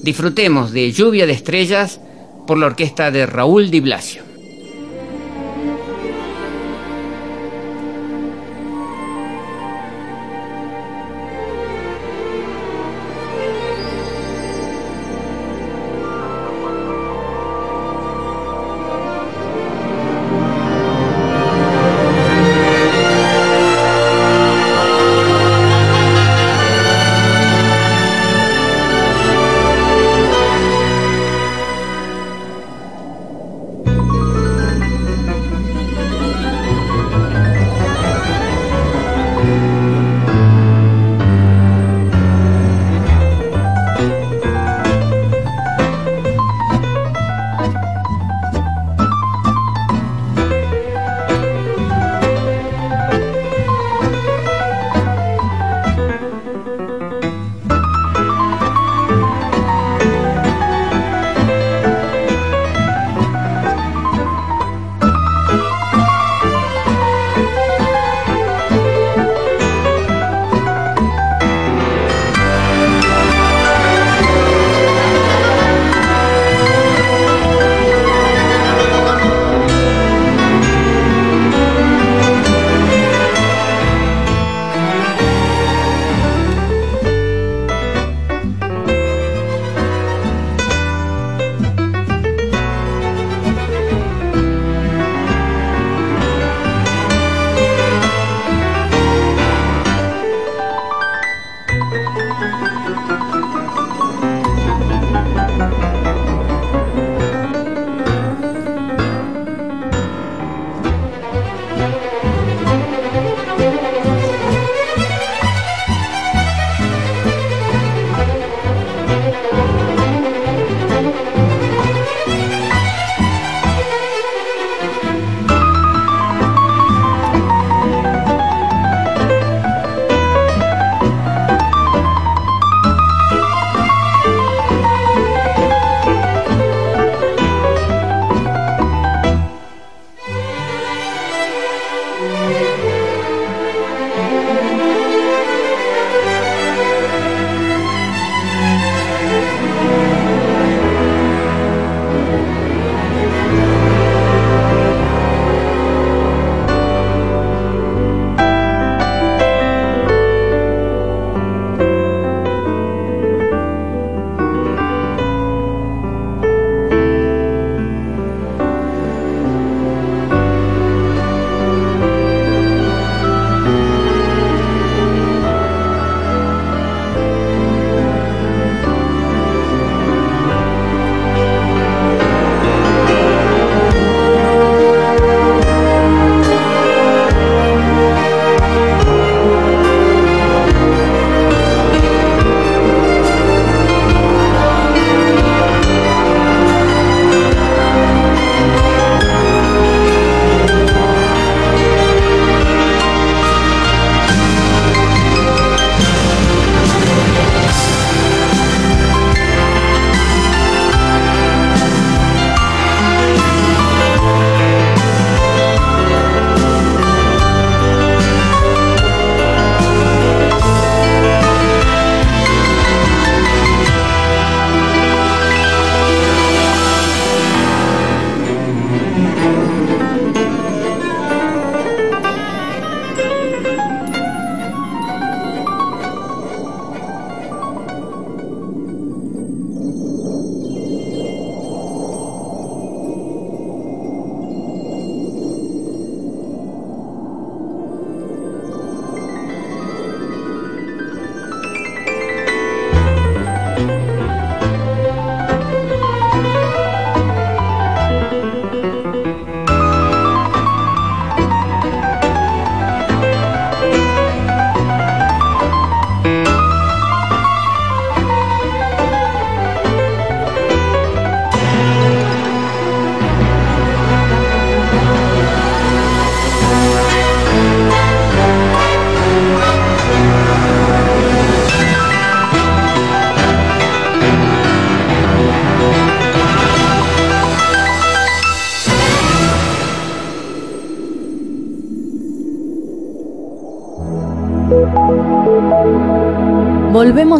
[0.00, 2.00] Disfrutemos de Lluvia de Estrellas
[2.46, 4.31] por la orquesta de Raúl Di Blasio.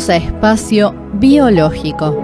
[0.08, 2.16] A espacio biológico.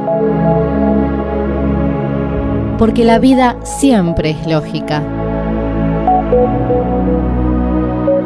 [2.77, 5.01] Porque la vida siempre es lógica.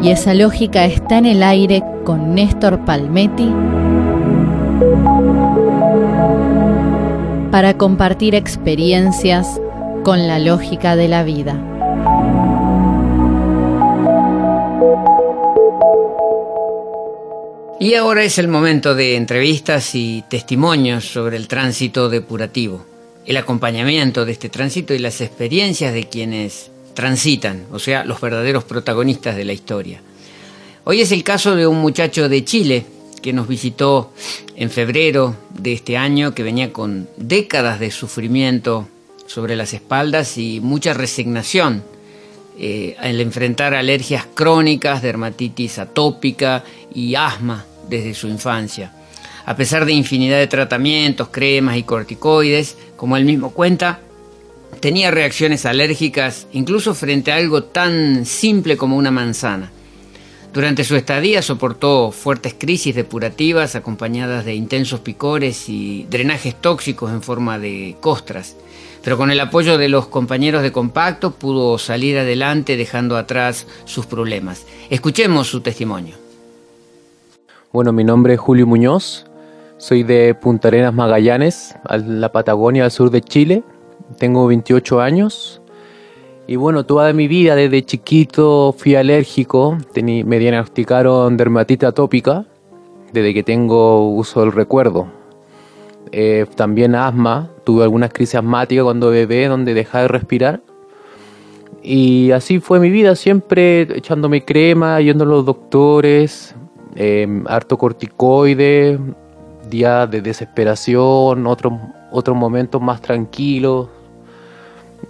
[0.00, 3.52] Y esa lógica está en el aire con Néstor Palmetti
[7.50, 9.60] para compartir experiencias
[10.02, 11.71] con la lógica de la vida.
[17.82, 22.86] Y ahora es el momento de entrevistas y testimonios sobre el tránsito depurativo,
[23.26, 28.62] el acompañamiento de este tránsito y las experiencias de quienes transitan, o sea, los verdaderos
[28.62, 30.00] protagonistas de la historia.
[30.84, 32.86] Hoy es el caso de un muchacho de Chile
[33.20, 34.12] que nos visitó
[34.54, 38.86] en febrero de este año, que venía con décadas de sufrimiento
[39.26, 41.82] sobre las espaldas y mucha resignación
[42.60, 46.62] eh, al enfrentar alergias crónicas, dermatitis atópica
[46.94, 47.66] y asma
[47.98, 48.92] desde su infancia.
[49.44, 54.00] A pesar de infinidad de tratamientos, cremas y corticoides, como él mismo cuenta,
[54.80, 59.70] tenía reacciones alérgicas incluso frente a algo tan simple como una manzana.
[60.52, 67.22] Durante su estadía soportó fuertes crisis depurativas acompañadas de intensos picores y drenajes tóxicos en
[67.22, 68.56] forma de costras,
[69.02, 74.06] pero con el apoyo de los compañeros de compacto pudo salir adelante dejando atrás sus
[74.06, 74.66] problemas.
[74.90, 76.21] Escuchemos su testimonio.
[77.72, 79.24] Bueno, mi nombre es Julio Muñoz,
[79.78, 83.62] soy de Punta Arenas, Magallanes, la Patagonia, al sur de Chile.
[84.18, 85.62] Tengo 28 años
[86.46, 92.44] y bueno, toda mi vida desde chiquito fui alérgico, me diagnosticaron dermatitis atópica
[93.10, 95.06] desde que tengo uso del recuerdo.
[96.10, 100.60] Eh, también asma, tuve algunas crisis asmáticas cuando bebé donde dejaba de respirar.
[101.82, 106.54] Y así fue mi vida, siempre echándome crema, yendo a los doctores,
[106.94, 108.98] eh, harto corticoide,
[109.68, 111.72] días de desesperación, otros,
[112.10, 113.88] otros momentos más tranquilos.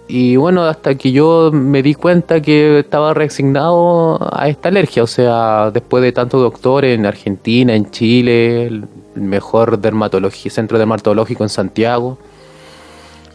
[0.07, 5.07] Y bueno, hasta que yo me di cuenta que estaba resignado a esta alergia, o
[5.07, 9.79] sea, después de tantos doctores en Argentina, en Chile, el mejor
[10.49, 12.17] centro dermatológico en Santiago,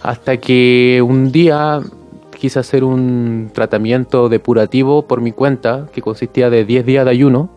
[0.03, 1.80] hasta que un día
[2.38, 7.51] quise hacer un tratamiento depurativo por mi cuenta, que consistía de 10 días de ayuno,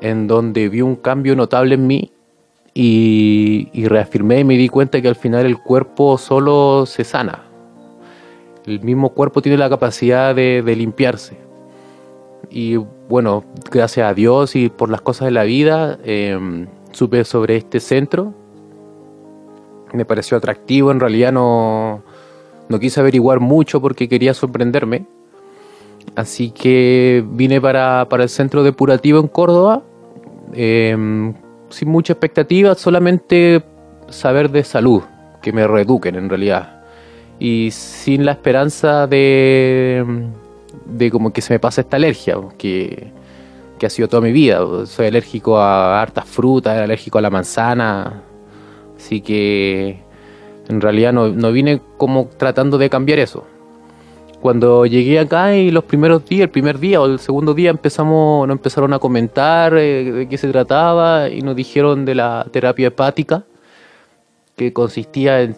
[0.00, 2.12] en donde vi un cambio notable en mí
[2.74, 7.44] y, reafirmé y me di cuenta que al final el cuerpo solo se sana.
[8.66, 11.38] El mismo cuerpo tiene la capacidad de, limpiarse.
[12.50, 17.56] Y bueno, gracias a Dios y por las cosas de la vida, em, supe sobre
[17.56, 18.34] este centro.
[19.92, 22.02] Me pareció atractivo, en realidad no,
[22.68, 25.06] no quise averiguar mucho porque quería sorprenderme
[26.14, 29.82] Así que vine para, el centro depurativo en Córdoba,
[30.54, 31.34] em,
[31.68, 33.62] sin mucha expectativa, solamente
[34.08, 35.02] saber de salud,
[35.42, 36.84] que me reeduquen en realidad.
[37.38, 40.30] Y sin la esperanza de,
[40.86, 43.12] de como que se me pase esta alergia, que,
[43.84, 44.86] ha sido toda mi vida.
[44.86, 48.22] Soy alérgico a hartas frutas, alérgico a la manzana,
[48.96, 50.02] así que
[50.68, 53.44] en realidad no, no vine como tratando de cambiar eso
[54.40, 58.46] cuando llegué acá y los primeros días, el primer día o el segundo día empezamos,
[58.46, 62.88] nos empezaron a comentar eh, de qué se trataba y nos dijeron de la terapia
[62.88, 63.44] hepática,
[64.56, 65.56] que consistía en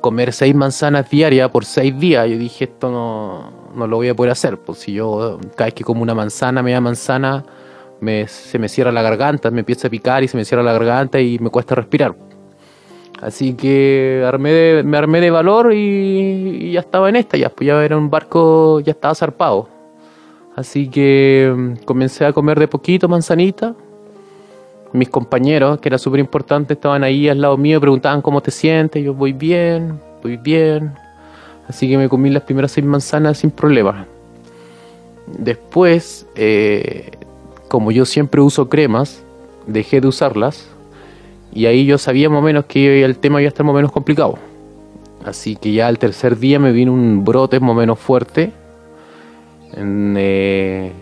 [0.00, 2.28] comer seis manzanas diarias por seis días.
[2.28, 5.74] Yo dije, esto no, no lo voy a poder hacer, pues si yo cada vez
[5.74, 7.44] que como una manzana, media manzana,
[8.00, 10.72] me, se me cierra la garganta, me empieza a picar y se me cierra la
[10.72, 12.14] garganta y me cuesta respirar.
[13.20, 17.84] Así que armé me armé de valor y, ya estaba en esta, ya, pues ya
[17.84, 19.68] era un barco, ya estaba zarpado.
[20.56, 23.74] Así que mm, comencé a comer de poquito manzanita.
[24.92, 29.04] Mis compañeros, que era súper importante, estaban ahí al lado mío preguntaban cómo te sientes.
[29.04, 30.92] Yo voy bien, voy bien.
[31.68, 34.06] Así que me comí las primeras seis manzanas sin problema.
[35.26, 37.10] Después, eh,
[37.68, 39.22] como yo siempre uso cremas,
[39.66, 40.66] dejé de usarlas
[41.52, 44.38] y ahí yo sabía más menos que el tema iba a estar más menos complicado.
[45.24, 48.52] Así que ya el tercer día me vino un brote más menos fuerte,
[49.76, 50.92] eh,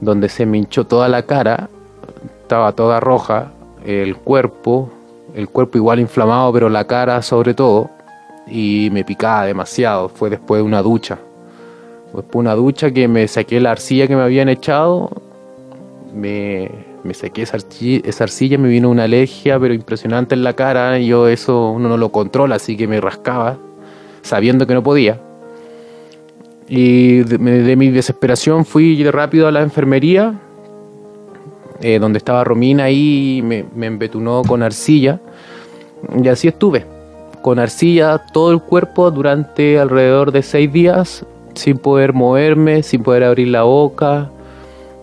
[0.00, 1.68] donde se me hinchó toda la cara,
[2.42, 3.52] estaba toda roja,
[3.84, 4.90] el cuerpo,
[5.34, 7.90] el cuerpo igual inflamado, pero la cara sobre todo,
[8.46, 10.08] y me picaba demasiado.
[10.08, 11.18] Fue después de una ducha.
[12.14, 15.10] Después de una ducha que me saqué la arcilla que me habían echado,
[16.14, 16.70] me,
[17.04, 20.98] me saqué esa arcilla, me vino una alergia, pero impresionante en la cara.
[20.98, 23.58] Yo eso uno no lo controla, así que me rascaba,
[24.22, 25.20] sabiendo que no podía.
[26.68, 30.38] Y de, mi desesperación fui rápido a la enfermería.
[31.80, 35.20] eh, donde estaba Romina ahí me, me embetunó con arcilla
[36.22, 36.84] y así estuve,
[37.42, 41.24] con arcilla todo el cuerpo durante alrededor de seis días,
[41.54, 44.30] sin poder moverme, sin poder abrir la boca.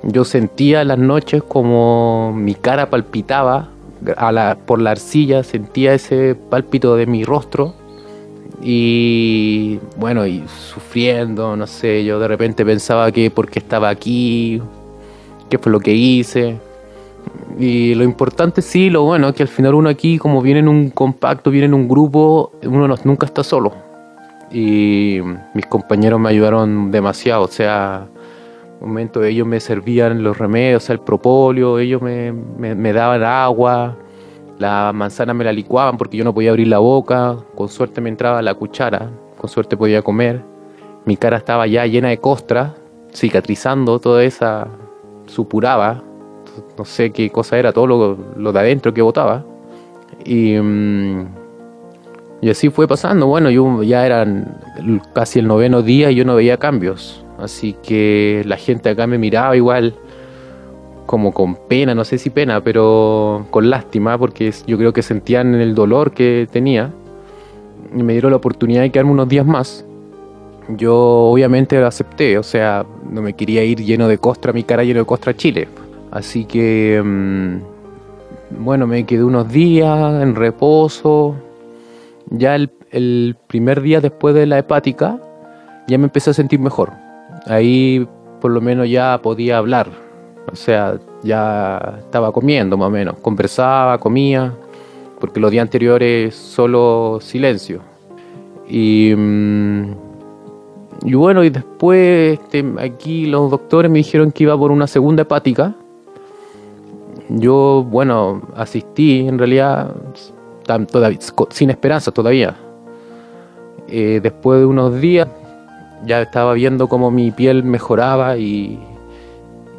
[0.06, 3.70] Yo sentía las noches como mi cara palpitaba
[4.66, 7.74] por la arcilla, sentía ese pálpito de mi rostro
[8.62, 14.62] y bueno, y sufriendo, no sé, yo de repente pensaba que porque estaba aquí,
[15.50, 16.58] qué fue lo que hice.
[17.60, 20.90] Y lo importante sí, lo bueno, que al final uno aquí, como viene en un
[20.90, 23.74] compacto, viene en un grupo, uno nunca está solo.
[24.52, 25.20] Y
[25.54, 28.08] mis compañeros me ayudaron demasiado, o sea,
[28.86, 33.98] momento ellos me servían los remedios, o sea, el propóleo, ellos me, me daban agua,
[34.58, 38.10] la manzana me la licuaban porque yo no podía abrir la boca, con suerte me
[38.10, 40.42] entraba la cuchara, con suerte podía comer.
[41.06, 42.76] Mi cara estaba ya llena de costra,
[43.14, 44.68] cicatrizando toda esa
[45.26, 46.04] supuraba,
[46.78, 47.88] no sé qué cosa era, todo
[48.38, 49.44] lo, de adentro que botaba.
[50.24, 51.28] Y, mm,
[52.42, 53.28] y así fue pasando.
[53.28, 53.50] Bueno,
[53.82, 54.62] ya eran
[55.14, 57.25] casi el noveno día y yo no veía cambios.
[57.40, 59.96] Así que la gente acá me miraba igual
[61.06, 65.54] como con pena, no sé si pena, pero con lástima, porque yo creo que sentían
[65.56, 66.92] el dolor que tenía
[67.96, 69.86] y me dieron la oportunidad de quedarme unos días más.
[70.70, 74.84] Yo obviamente lo acepté, o sea, no me quería ir lleno de costra, mi cara
[74.84, 75.68] lleno de costra a Chile.
[76.10, 81.36] Así que, mm, bueno, me quedé unos días en reposo.
[82.32, 85.20] Ya el, el primer día después de la hepática,
[85.88, 87.05] ya me empecé a sentir mejor.
[87.46, 88.08] Ahí
[88.42, 89.90] por lo menos ya podía hablar,
[90.52, 93.16] o sea, ya estaba comiendo más o menos.
[93.22, 94.54] Conversaba, comía,
[95.20, 97.82] porque los días anteriores solo silencio.
[98.68, 99.94] Y, mm,
[101.04, 105.24] y bueno, y después este, aquí los doctores me dijeron que iba por una segunda
[105.24, 105.76] hepática.
[107.30, 109.96] Yo, bueno, asistí en realidad
[110.92, 111.20] todavía,
[111.50, 112.56] sin esperanza todavía.
[113.88, 115.28] Eh, después de unos días
[116.06, 118.80] ya estaba viendo cómo mi piel mejoraba y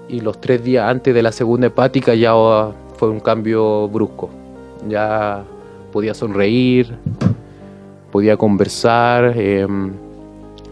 [0.08, 2.32] y los tres días antes de la segunda hepática ya
[2.96, 4.30] fue un cambio brusco.
[4.88, 5.42] Ya
[5.92, 6.96] podía sonreír,
[8.12, 9.92] podía conversar, em,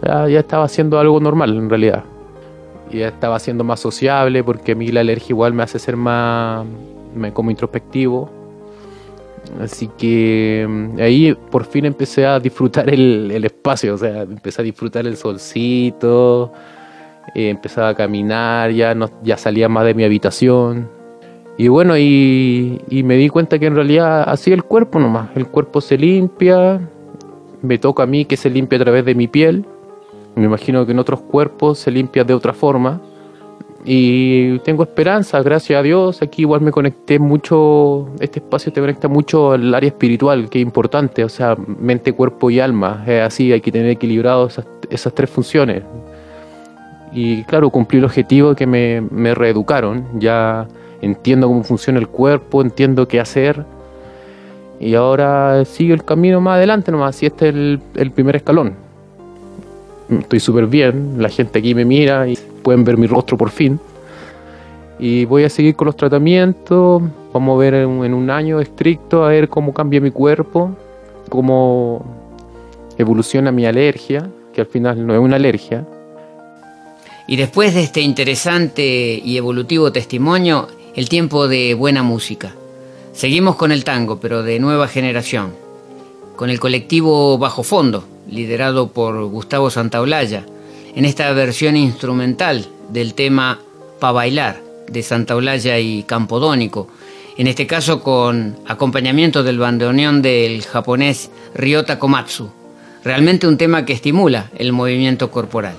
[0.02, 2.04] ya, estaba haciendo algo normal en realidad.
[2.92, 6.64] Ya estaba siendo más sociable porque a mí la alergia igual me hace ser más
[7.14, 8.28] me como introspectivo.
[9.60, 14.64] Así que em, ahí por fin empecé a disfrutar el, espacio, o sea, empecé a
[14.64, 16.52] disfrutar el solcito,
[17.34, 20.88] eh, empezaba a caminar, ya, no, ya salía más de mi habitación.
[21.56, 25.80] Y bueno, y, me di cuenta que en realidad así el cuerpo nomás, el cuerpo
[25.80, 26.80] se limpia,
[27.62, 29.64] me toca a mí que se limpia a través de mi piel,
[30.34, 33.00] me imagino que en otros cuerpos se limpia de otra forma.
[33.86, 36.22] Y tengo esperanza, gracias a Dios.
[36.22, 40.62] Aquí igual me conecté mucho, este espacio te conecta mucho al área espiritual, que es
[40.62, 43.04] importante, o sea, mente, cuerpo y alma.
[43.06, 44.48] Es así, hay que tener equilibrado
[44.88, 45.82] esas, tres funciones.
[47.12, 50.06] Y claro, cumplí el objetivo que me, me reeducaron.
[50.18, 50.66] Ya
[51.02, 53.64] entiendo cómo funciona el cuerpo, entiendo qué hacer.
[54.80, 57.22] Y ahora sigo el camino más adelante nomás.
[57.22, 58.72] Y este es el, el primer escalón.
[60.08, 61.16] Estoy súper bien.
[61.18, 63.78] La gente aquí me mira y pueden ver mi rostro por fin.
[64.98, 67.02] Y voy a seguir con los tratamientos.
[67.32, 70.72] Vamos a ver en, en un año estricto a ver cómo cambia mi cuerpo,
[71.28, 72.04] cómo
[72.98, 75.84] evoluciona mi alergia, que al final no es una alergia,
[77.26, 82.54] y después de este interesante y evolutivo testimonio, el tiempo de buena música.
[83.12, 85.54] Seguimos con el tango, pero de nueva generación,
[86.36, 90.44] con el colectivo Bajo Fondo, liderado por Gustavo Santaolalla,
[90.94, 93.60] en esta versión instrumental del tema
[94.00, 96.88] Pa' bailar de Santaolalla y Campodónico,
[97.36, 102.50] en este caso con acompañamiento del bandoneón del japonés Ryota Komatsu.
[103.02, 105.74] Realmente un tema que estimula el movimiento corporal.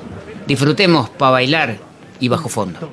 [0.47, 1.77] Disfrutemos para bailar
[2.19, 2.89] y bajo fondo.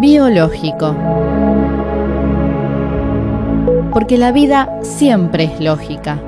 [0.00, 0.94] Biológico.
[3.92, 6.18] Porque la vida siempre es lógica.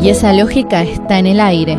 [0.00, 1.78] Y esa lógica está en el aire.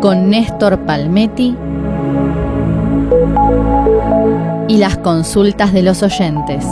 [0.00, 1.56] Con Néstor Palmetti
[4.68, 6.66] y las consultas de los oyentes.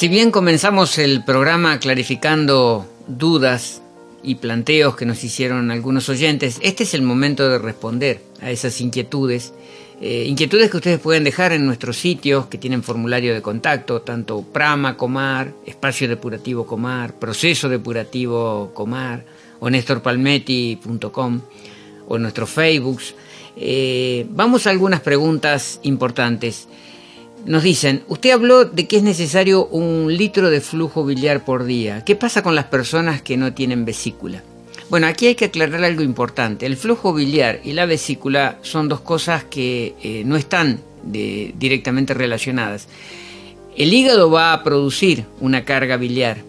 [0.00, 3.82] Si bien comenzamos el programa clarificando dudas
[4.22, 8.80] y planteos que nos hicieron algunos oyentes, este es el momento de responder a esas
[8.80, 9.52] inquietudes.
[10.00, 14.40] Eh, inquietudes que ustedes pueden dejar en nuestros sitios que tienen formulario de contacto, tanto
[14.40, 19.26] Prama Comar, Espacio Depurativo Comar, Proceso Depurativo Comar,
[19.58, 21.40] o nestorpalmetti.com,
[22.08, 23.14] o nuestros Facebooks.
[23.54, 26.68] Eh, vamos a algunas preguntas importantes.
[27.46, 32.04] Nos dicen, usted habló de que es necesario un litro de flujo biliar por día.
[32.04, 34.42] ¿Qué pasa con las personas que no tienen vesícula?
[34.90, 36.66] Bueno, aquí hay que aclarar algo importante.
[36.66, 42.88] El flujo biliar y la vesícula son dos cosas que eh, no están directamente relacionadas.
[43.76, 46.42] El hígado va a producir una carga biliar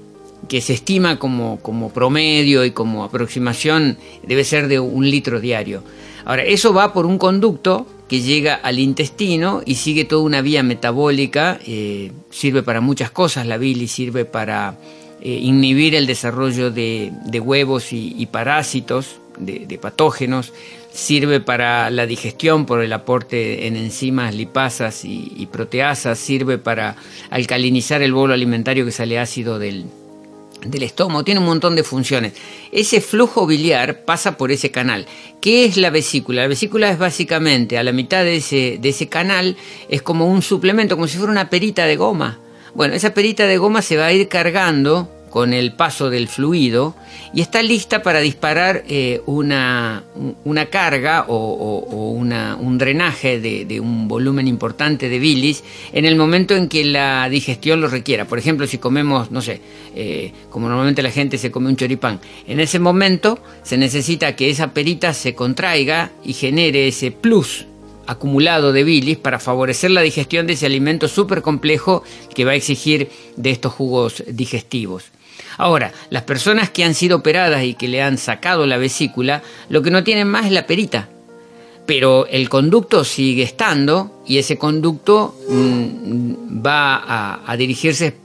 [0.49, 5.83] que se estima como, como promedio y como aproximación debe ser de un litro diario.
[6.25, 10.63] Ahora, eso va por un conducto que llega al intestino y sigue toda una vía
[10.63, 14.77] metabólica, eh, sirve para muchas cosas, la bilis sirve para
[15.21, 20.51] eh, inhibir el desarrollo de, huevos y, parásitos, de, patógenos,
[20.91, 26.97] sirve para la digestión por el aporte en enzimas lipasas y, y proteasas, sirve para
[27.29, 29.85] alcalinizar el bolo alimentario que sale ácido del,
[30.65, 32.33] del estómago, tiene un montón de funciones.
[32.71, 35.05] Ese flujo biliar pasa por ese canal.
[35.41, 36.43] ¿Qué es la vesícula?
[36.43, 39.57] La vesícula es básicamente a la mitad de ese, de ese canal,
[39.89, 42.39] es como un suplemento, como si fuera una perita de goma.
[42.73, 46.93] Bueno, esa perita de goma se va a ir cargando con el paso del fluido
[47.33, 50.03] y está lista para disparar eh, una,
[50.43, 55.63] una, carga o, un drenaje de, un volumen importante de bilis
[55.93, 58.25] en el momento en que la digestión lo requiera.
[58.25, 59.61] Por ejemplo, si comemos, no sé,
[59.95, 64.49] eh, como normalmente la gente se come un choripán, en ese momento se necesita que
[64.49, 67.65] esa perita se contraiga y genere ese plus
[68.05, 72.03] acumulado de bilis para favorecer la digestión de ese alimento súper complejo
[72.35, 75.05] que va a exigir de estos jugos digestivos.
[75.57, 79.81] Ahora, las personas que han sido operadas y que le han sacado la vesícula, lo
[79.81, 81.09] que no tienen más es la perita.
[81.85, 88.15] Pero el conducto sigue estando y ese conducto mm, va a, a dirigirse,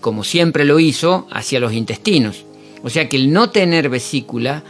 [0.00, 2.44] como siempre lo hizo, hacia los intestinos.
[2.82, 4.62] O sea que el no tener vesícula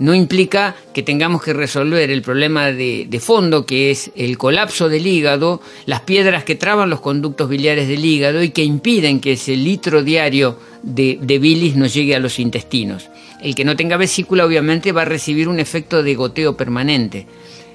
[0.00, 5.06] no implica que tengamos que resolver el problema de, fondo, que es el colapso del
[5.06, 9.56] hígado, las piedras que traban los conductos biliares del hígado y que impiden que ese
[9.56, 13.10] litro diario de, bilis nos llegue a los intestinos.
[13.42, 17.26] El que no tenga vesícula obviamente va a recibir un efecto de goteo permanente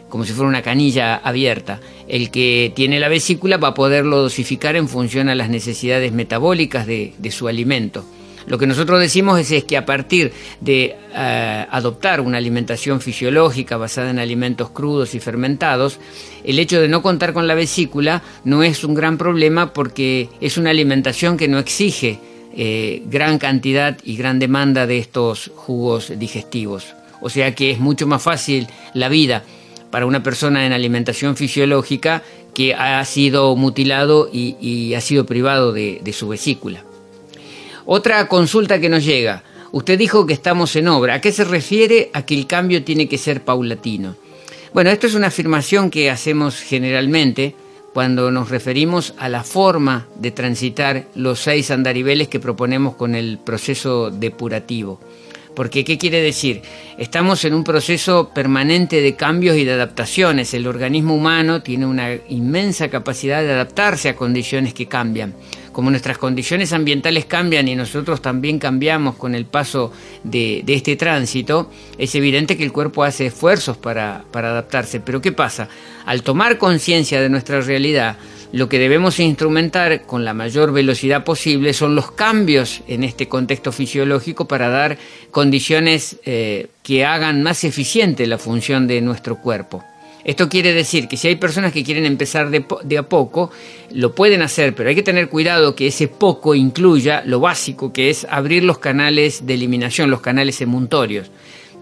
[0.09, 1.81] como si fuera una canilla abierta.
[2.07, 6.87] El que tiene la vesícula va a poderlo dosificar en función a las necesidades metabólicas
[6.87, 8.05] de su alimento.
[8.47, 10.31] Lo que nosotros decimos es, que a partir
[10.61, 15.99] de eh, adoptar una alimentación fisiológica basada en alimentos crudos y fermentados,
[16.43, 20.57] el hecho de no contar con la vesícula no es un gran problema porque es
[20.57, 22.19] una alimentación que no exige
[22.55, 26.93] eh, gran cantidad y gran demanda de estos jugos digestivos.
[27.21, 29.43] O sea que es mucho más fácil la vida
[29.89, 32.21] para una persona en alimentación fisiológica
[32.53, 36.83] que ha sido mutilado y, ha sido privado de su vesícula.
[37.85, 39.43] Otra consulta que nos llega.
[39.71, 41.15] Usted dijo que estamos en obra.
[41.15, 44.15] ¿A qué se refiere a que el cambio tiene que ser paulatino?
[44.73, 47.55] Bueno, esto es una afirmación que hacemos generalmente
[47.93, 53.37] cuando nos referimos a la forma de transitar los seis andariveles que proponemos con el
[53.37, 54.99] proceso depurativo.
[55.55, 56.63] Porque, ¿qué quiere decir?
[56.97, 60.53] Estamos en un proceso permanente de cambios y de adaptaciones.
[60.53, 65.33] El organismo humano tiene una inmensa capacidad de adaptarse a condiciones que cambian
[65.75, 69.91] como nuestras condiciones ambientales cambian y nosotros también cambiamos con el paso
[70.23, 75.01] de, este tránsito, es evidente que el cuerpo hace esfuerzos para, adaptarse.
[75.01, 75.67] Pero ¿qué pasa?
[76.05, 78.15] Al tomar conciencia de nuestra realidad,
[78.53, 83.73] lo que debemos instrumentar con la mayor velocidad posible son los cambios en este contexto
[83.73, 84.97] fisiológico para dar
[85.29, 89.83] condiciones eh, que hagan más eficiente la función de nuestro cuerpo.
[90.25, 93.51] Esto quiere decir que si hay personas que quieren empezar de, a poco,
[93.91, 98.09] lo pueden hacer, pero hay que tener cuidado que ese poco incluya lo básico, que
[98.09, 101.29] es abrir los canales de eliminación, los canales emuntorios.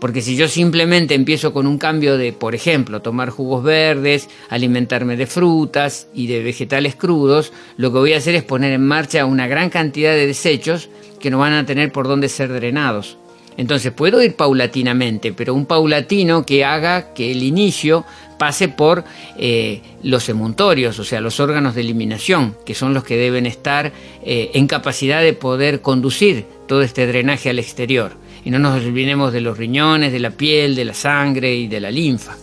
[0.02, 5.16] Porque si yo simplemente empiezo con un cambio de, por ejemplo, tomar jugos verdes, alimentarme
[5.16, 9.24] de frutas y de vegetales crudos, lo que voy a hacer es poner en marcha
[9.24, 10.90] una gran cantidad de desechos
[11.22, 13.18] que no van a tener por dónde ser drenados.
[13.58, 18.04] Entonces puedo ir paulatinamente, pero un paulatino que haga que el inicio
[18.44, 19.06] pase por
[19.38, 23.94] eh, los emuntorios, o sea, los órganos de eliminación, que son los que deben estar
[24.22, 29.32] eh, en capacidad de poder conducir todo este drenaje al exterior y no nos olvidemos
[29.32, 32.36] de los riñones, de la piel, de la sangre y de la linfa.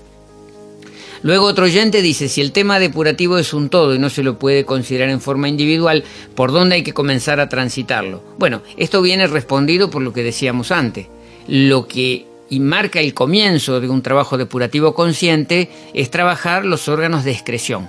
[1.20, 4.38] Luego otro oyente dice, si el tema depurativo es un todo y no se lo
[4.38, 6.03] puede considerar en forma individual,
[6.34, 8.22] ¿por dónde hay que comenzar a transitarlo?
[8.38, 11.09] Bueno, esto viene respondido por lo que decíamos antes.
[11.46, 17.30] Lo que marca el comienzo de un trabajo depurativo consciente es trabajar los órganos de
[17.30, 17.88] excreción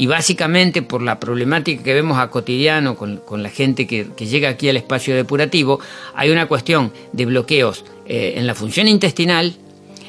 [0.00, 4.66] y básicamente por la problemática que vemos a cotidiano con, la gente que, llega aquí
[4.70, 5.78] al espacio depurativo,
[6.14, 9.54] hay una cuestión de bloqueos eh, en la función intestinal,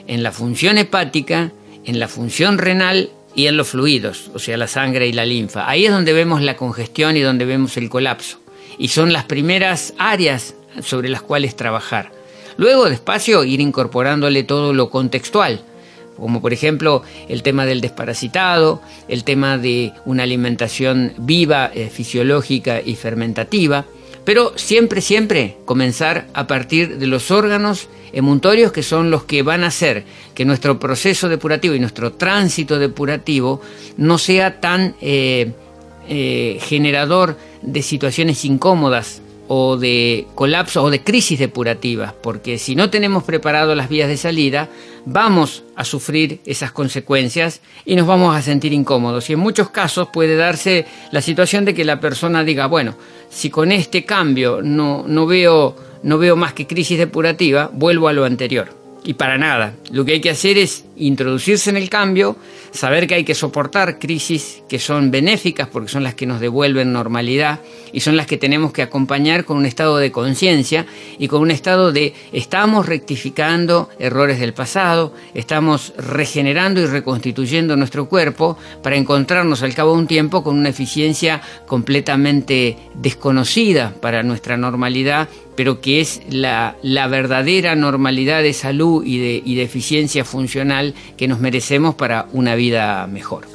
[0.08, 1.52] en la función hepática,
[1.84, 5.70] en la función renal y en los fluidos, o sea, la sangre y la linfa.
[5.70, 8.40] Ahí es donde vemos la congestión y donde vemos el colapso.
[8.78, 12.21] Y son las primeras áreas sobre las cuales trabajar.
[12.62, 15.62] Luego, despacio, ir incorporándole todo lo contextual
[16.16, 22.80] como por ejemplo el tema del desparasitado, el tema de una alimentación viva, eh, fisiológica
[22.80, 23.86] y fermentativa,
[24.24, 29.64] pero siempre, siempre comenzar a partir de los órganos emuntorios que son los que van
[29.64, 30.04] a hacer
[30.36, 33.60] que nuestro proceso depurativo y nuestro tránsito depurativo
[33.98, 35.54] no sea tan eh,
[36.08, 39.21] eh, generador de situaciones incómodas
[39.54, 44.16] o de colapso o de crisis depurativas, porque si no tenemos preparado las vías de
[44.16, 44.70] salida,
[45.06, 49.30] vamos a sufrir esas consecuencias y nos vamos a sentir incómodos.
[49.30, 52.96] Y en muchos casos puede darse la situación de que la persona diga, bueno,
[53.30, 58.14] si con este cambio no, no, veo, no veo más que crisis depurativa, vuelvo a
[58.14, 58.81] lo anterior.
[59.04, 62.36] Y para nada, lo que hay que hacer es introducirse en el cambio,
[62.72, 66.94] saber que hay que soportar crisis que son benéficas porque son las que nos devuelven
[66.94, 70.86] normalidad y son las que tenemos que acompañar con un estado de conciencia
[71.18, 78.08] y con un estado de estamos rectificando errores del pasado, estamos regenerando y reconstituyendo nuestro
[78.08, 84.58] cuerpo para encontrarnos al cabo de un tiempo con una eficiencia completamente desconocida para nuestra
[84.58, 91.40] normalidad pero que es la, verdadera normalidad de salud y de, eficiencia funcional que nos
[91.40, 93.48] merecemos para una vida mejor.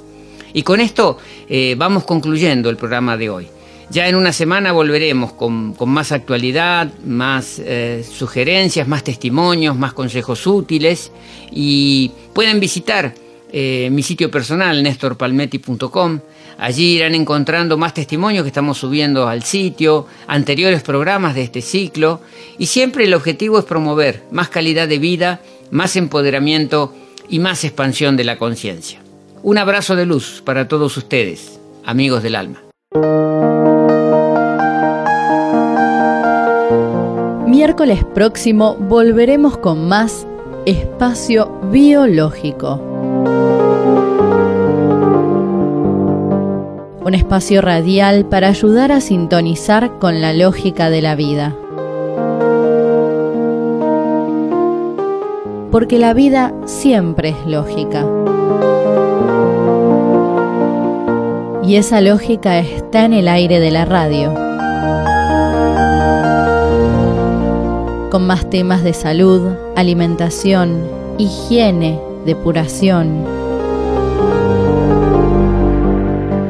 [0.52, 1.18] Y con esto
[1.48, 3.48] eh, vamos concluyendo el programa de hoy.
[3.88, 10.46] Ya en una semana volveremos con, más actualidad, más eh, sugerencias, más testimonios, más consejos
[10.46, 11.12] útiles
[11.52, 13.14] y pueden visitar
[13.58, 16.20] eh, mi sitio personal, nestorpalmetti.com.
[16.58, 22.20] Allí irán encontrando más testimonios que estamos subiendo al sitio, anteriores programas de este ciclo,
[22.58, 25.40] y siempre el objetivo es promover más calidad de vida,
[25.70, 26.94] más empoderamiento
[27.30, 29.00] y más expansión de la conciencia.
[29.42, 32.62] Un abrazo de luz para todos ustedes, amigos del alma.
[37.46, 40.26] Miércoles próximo volveremos con más
[40.66, 42.95] espacio biológico.
[47.06, 51.54] Un espacio radial para ayudar a sintonizar con la lógica de la vida.
[55.70, 58.04] Porque la vida siempre es lógica.
[61.62, 64.34] Y esa lógica está en el aire de la radio.
[68.10, 70.80] Con más temas de salud, alimentación,
[71.18, 73.24] higiene, depuración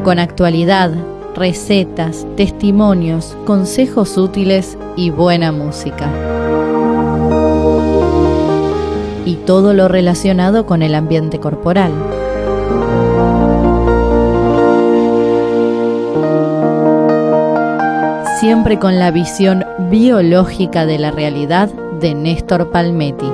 [0.02, 0.92] con actualidad,
[1.34, 6.08] recetas, testimonios, consejos útiles y buena música.
[9.24, 11.92] Y todo lo relacionado con el ambiente corporal.
[18.38, 21.68] Siempre con la visión biológica de la realidad
[22.00, 23.26] de Néstor Palmetti.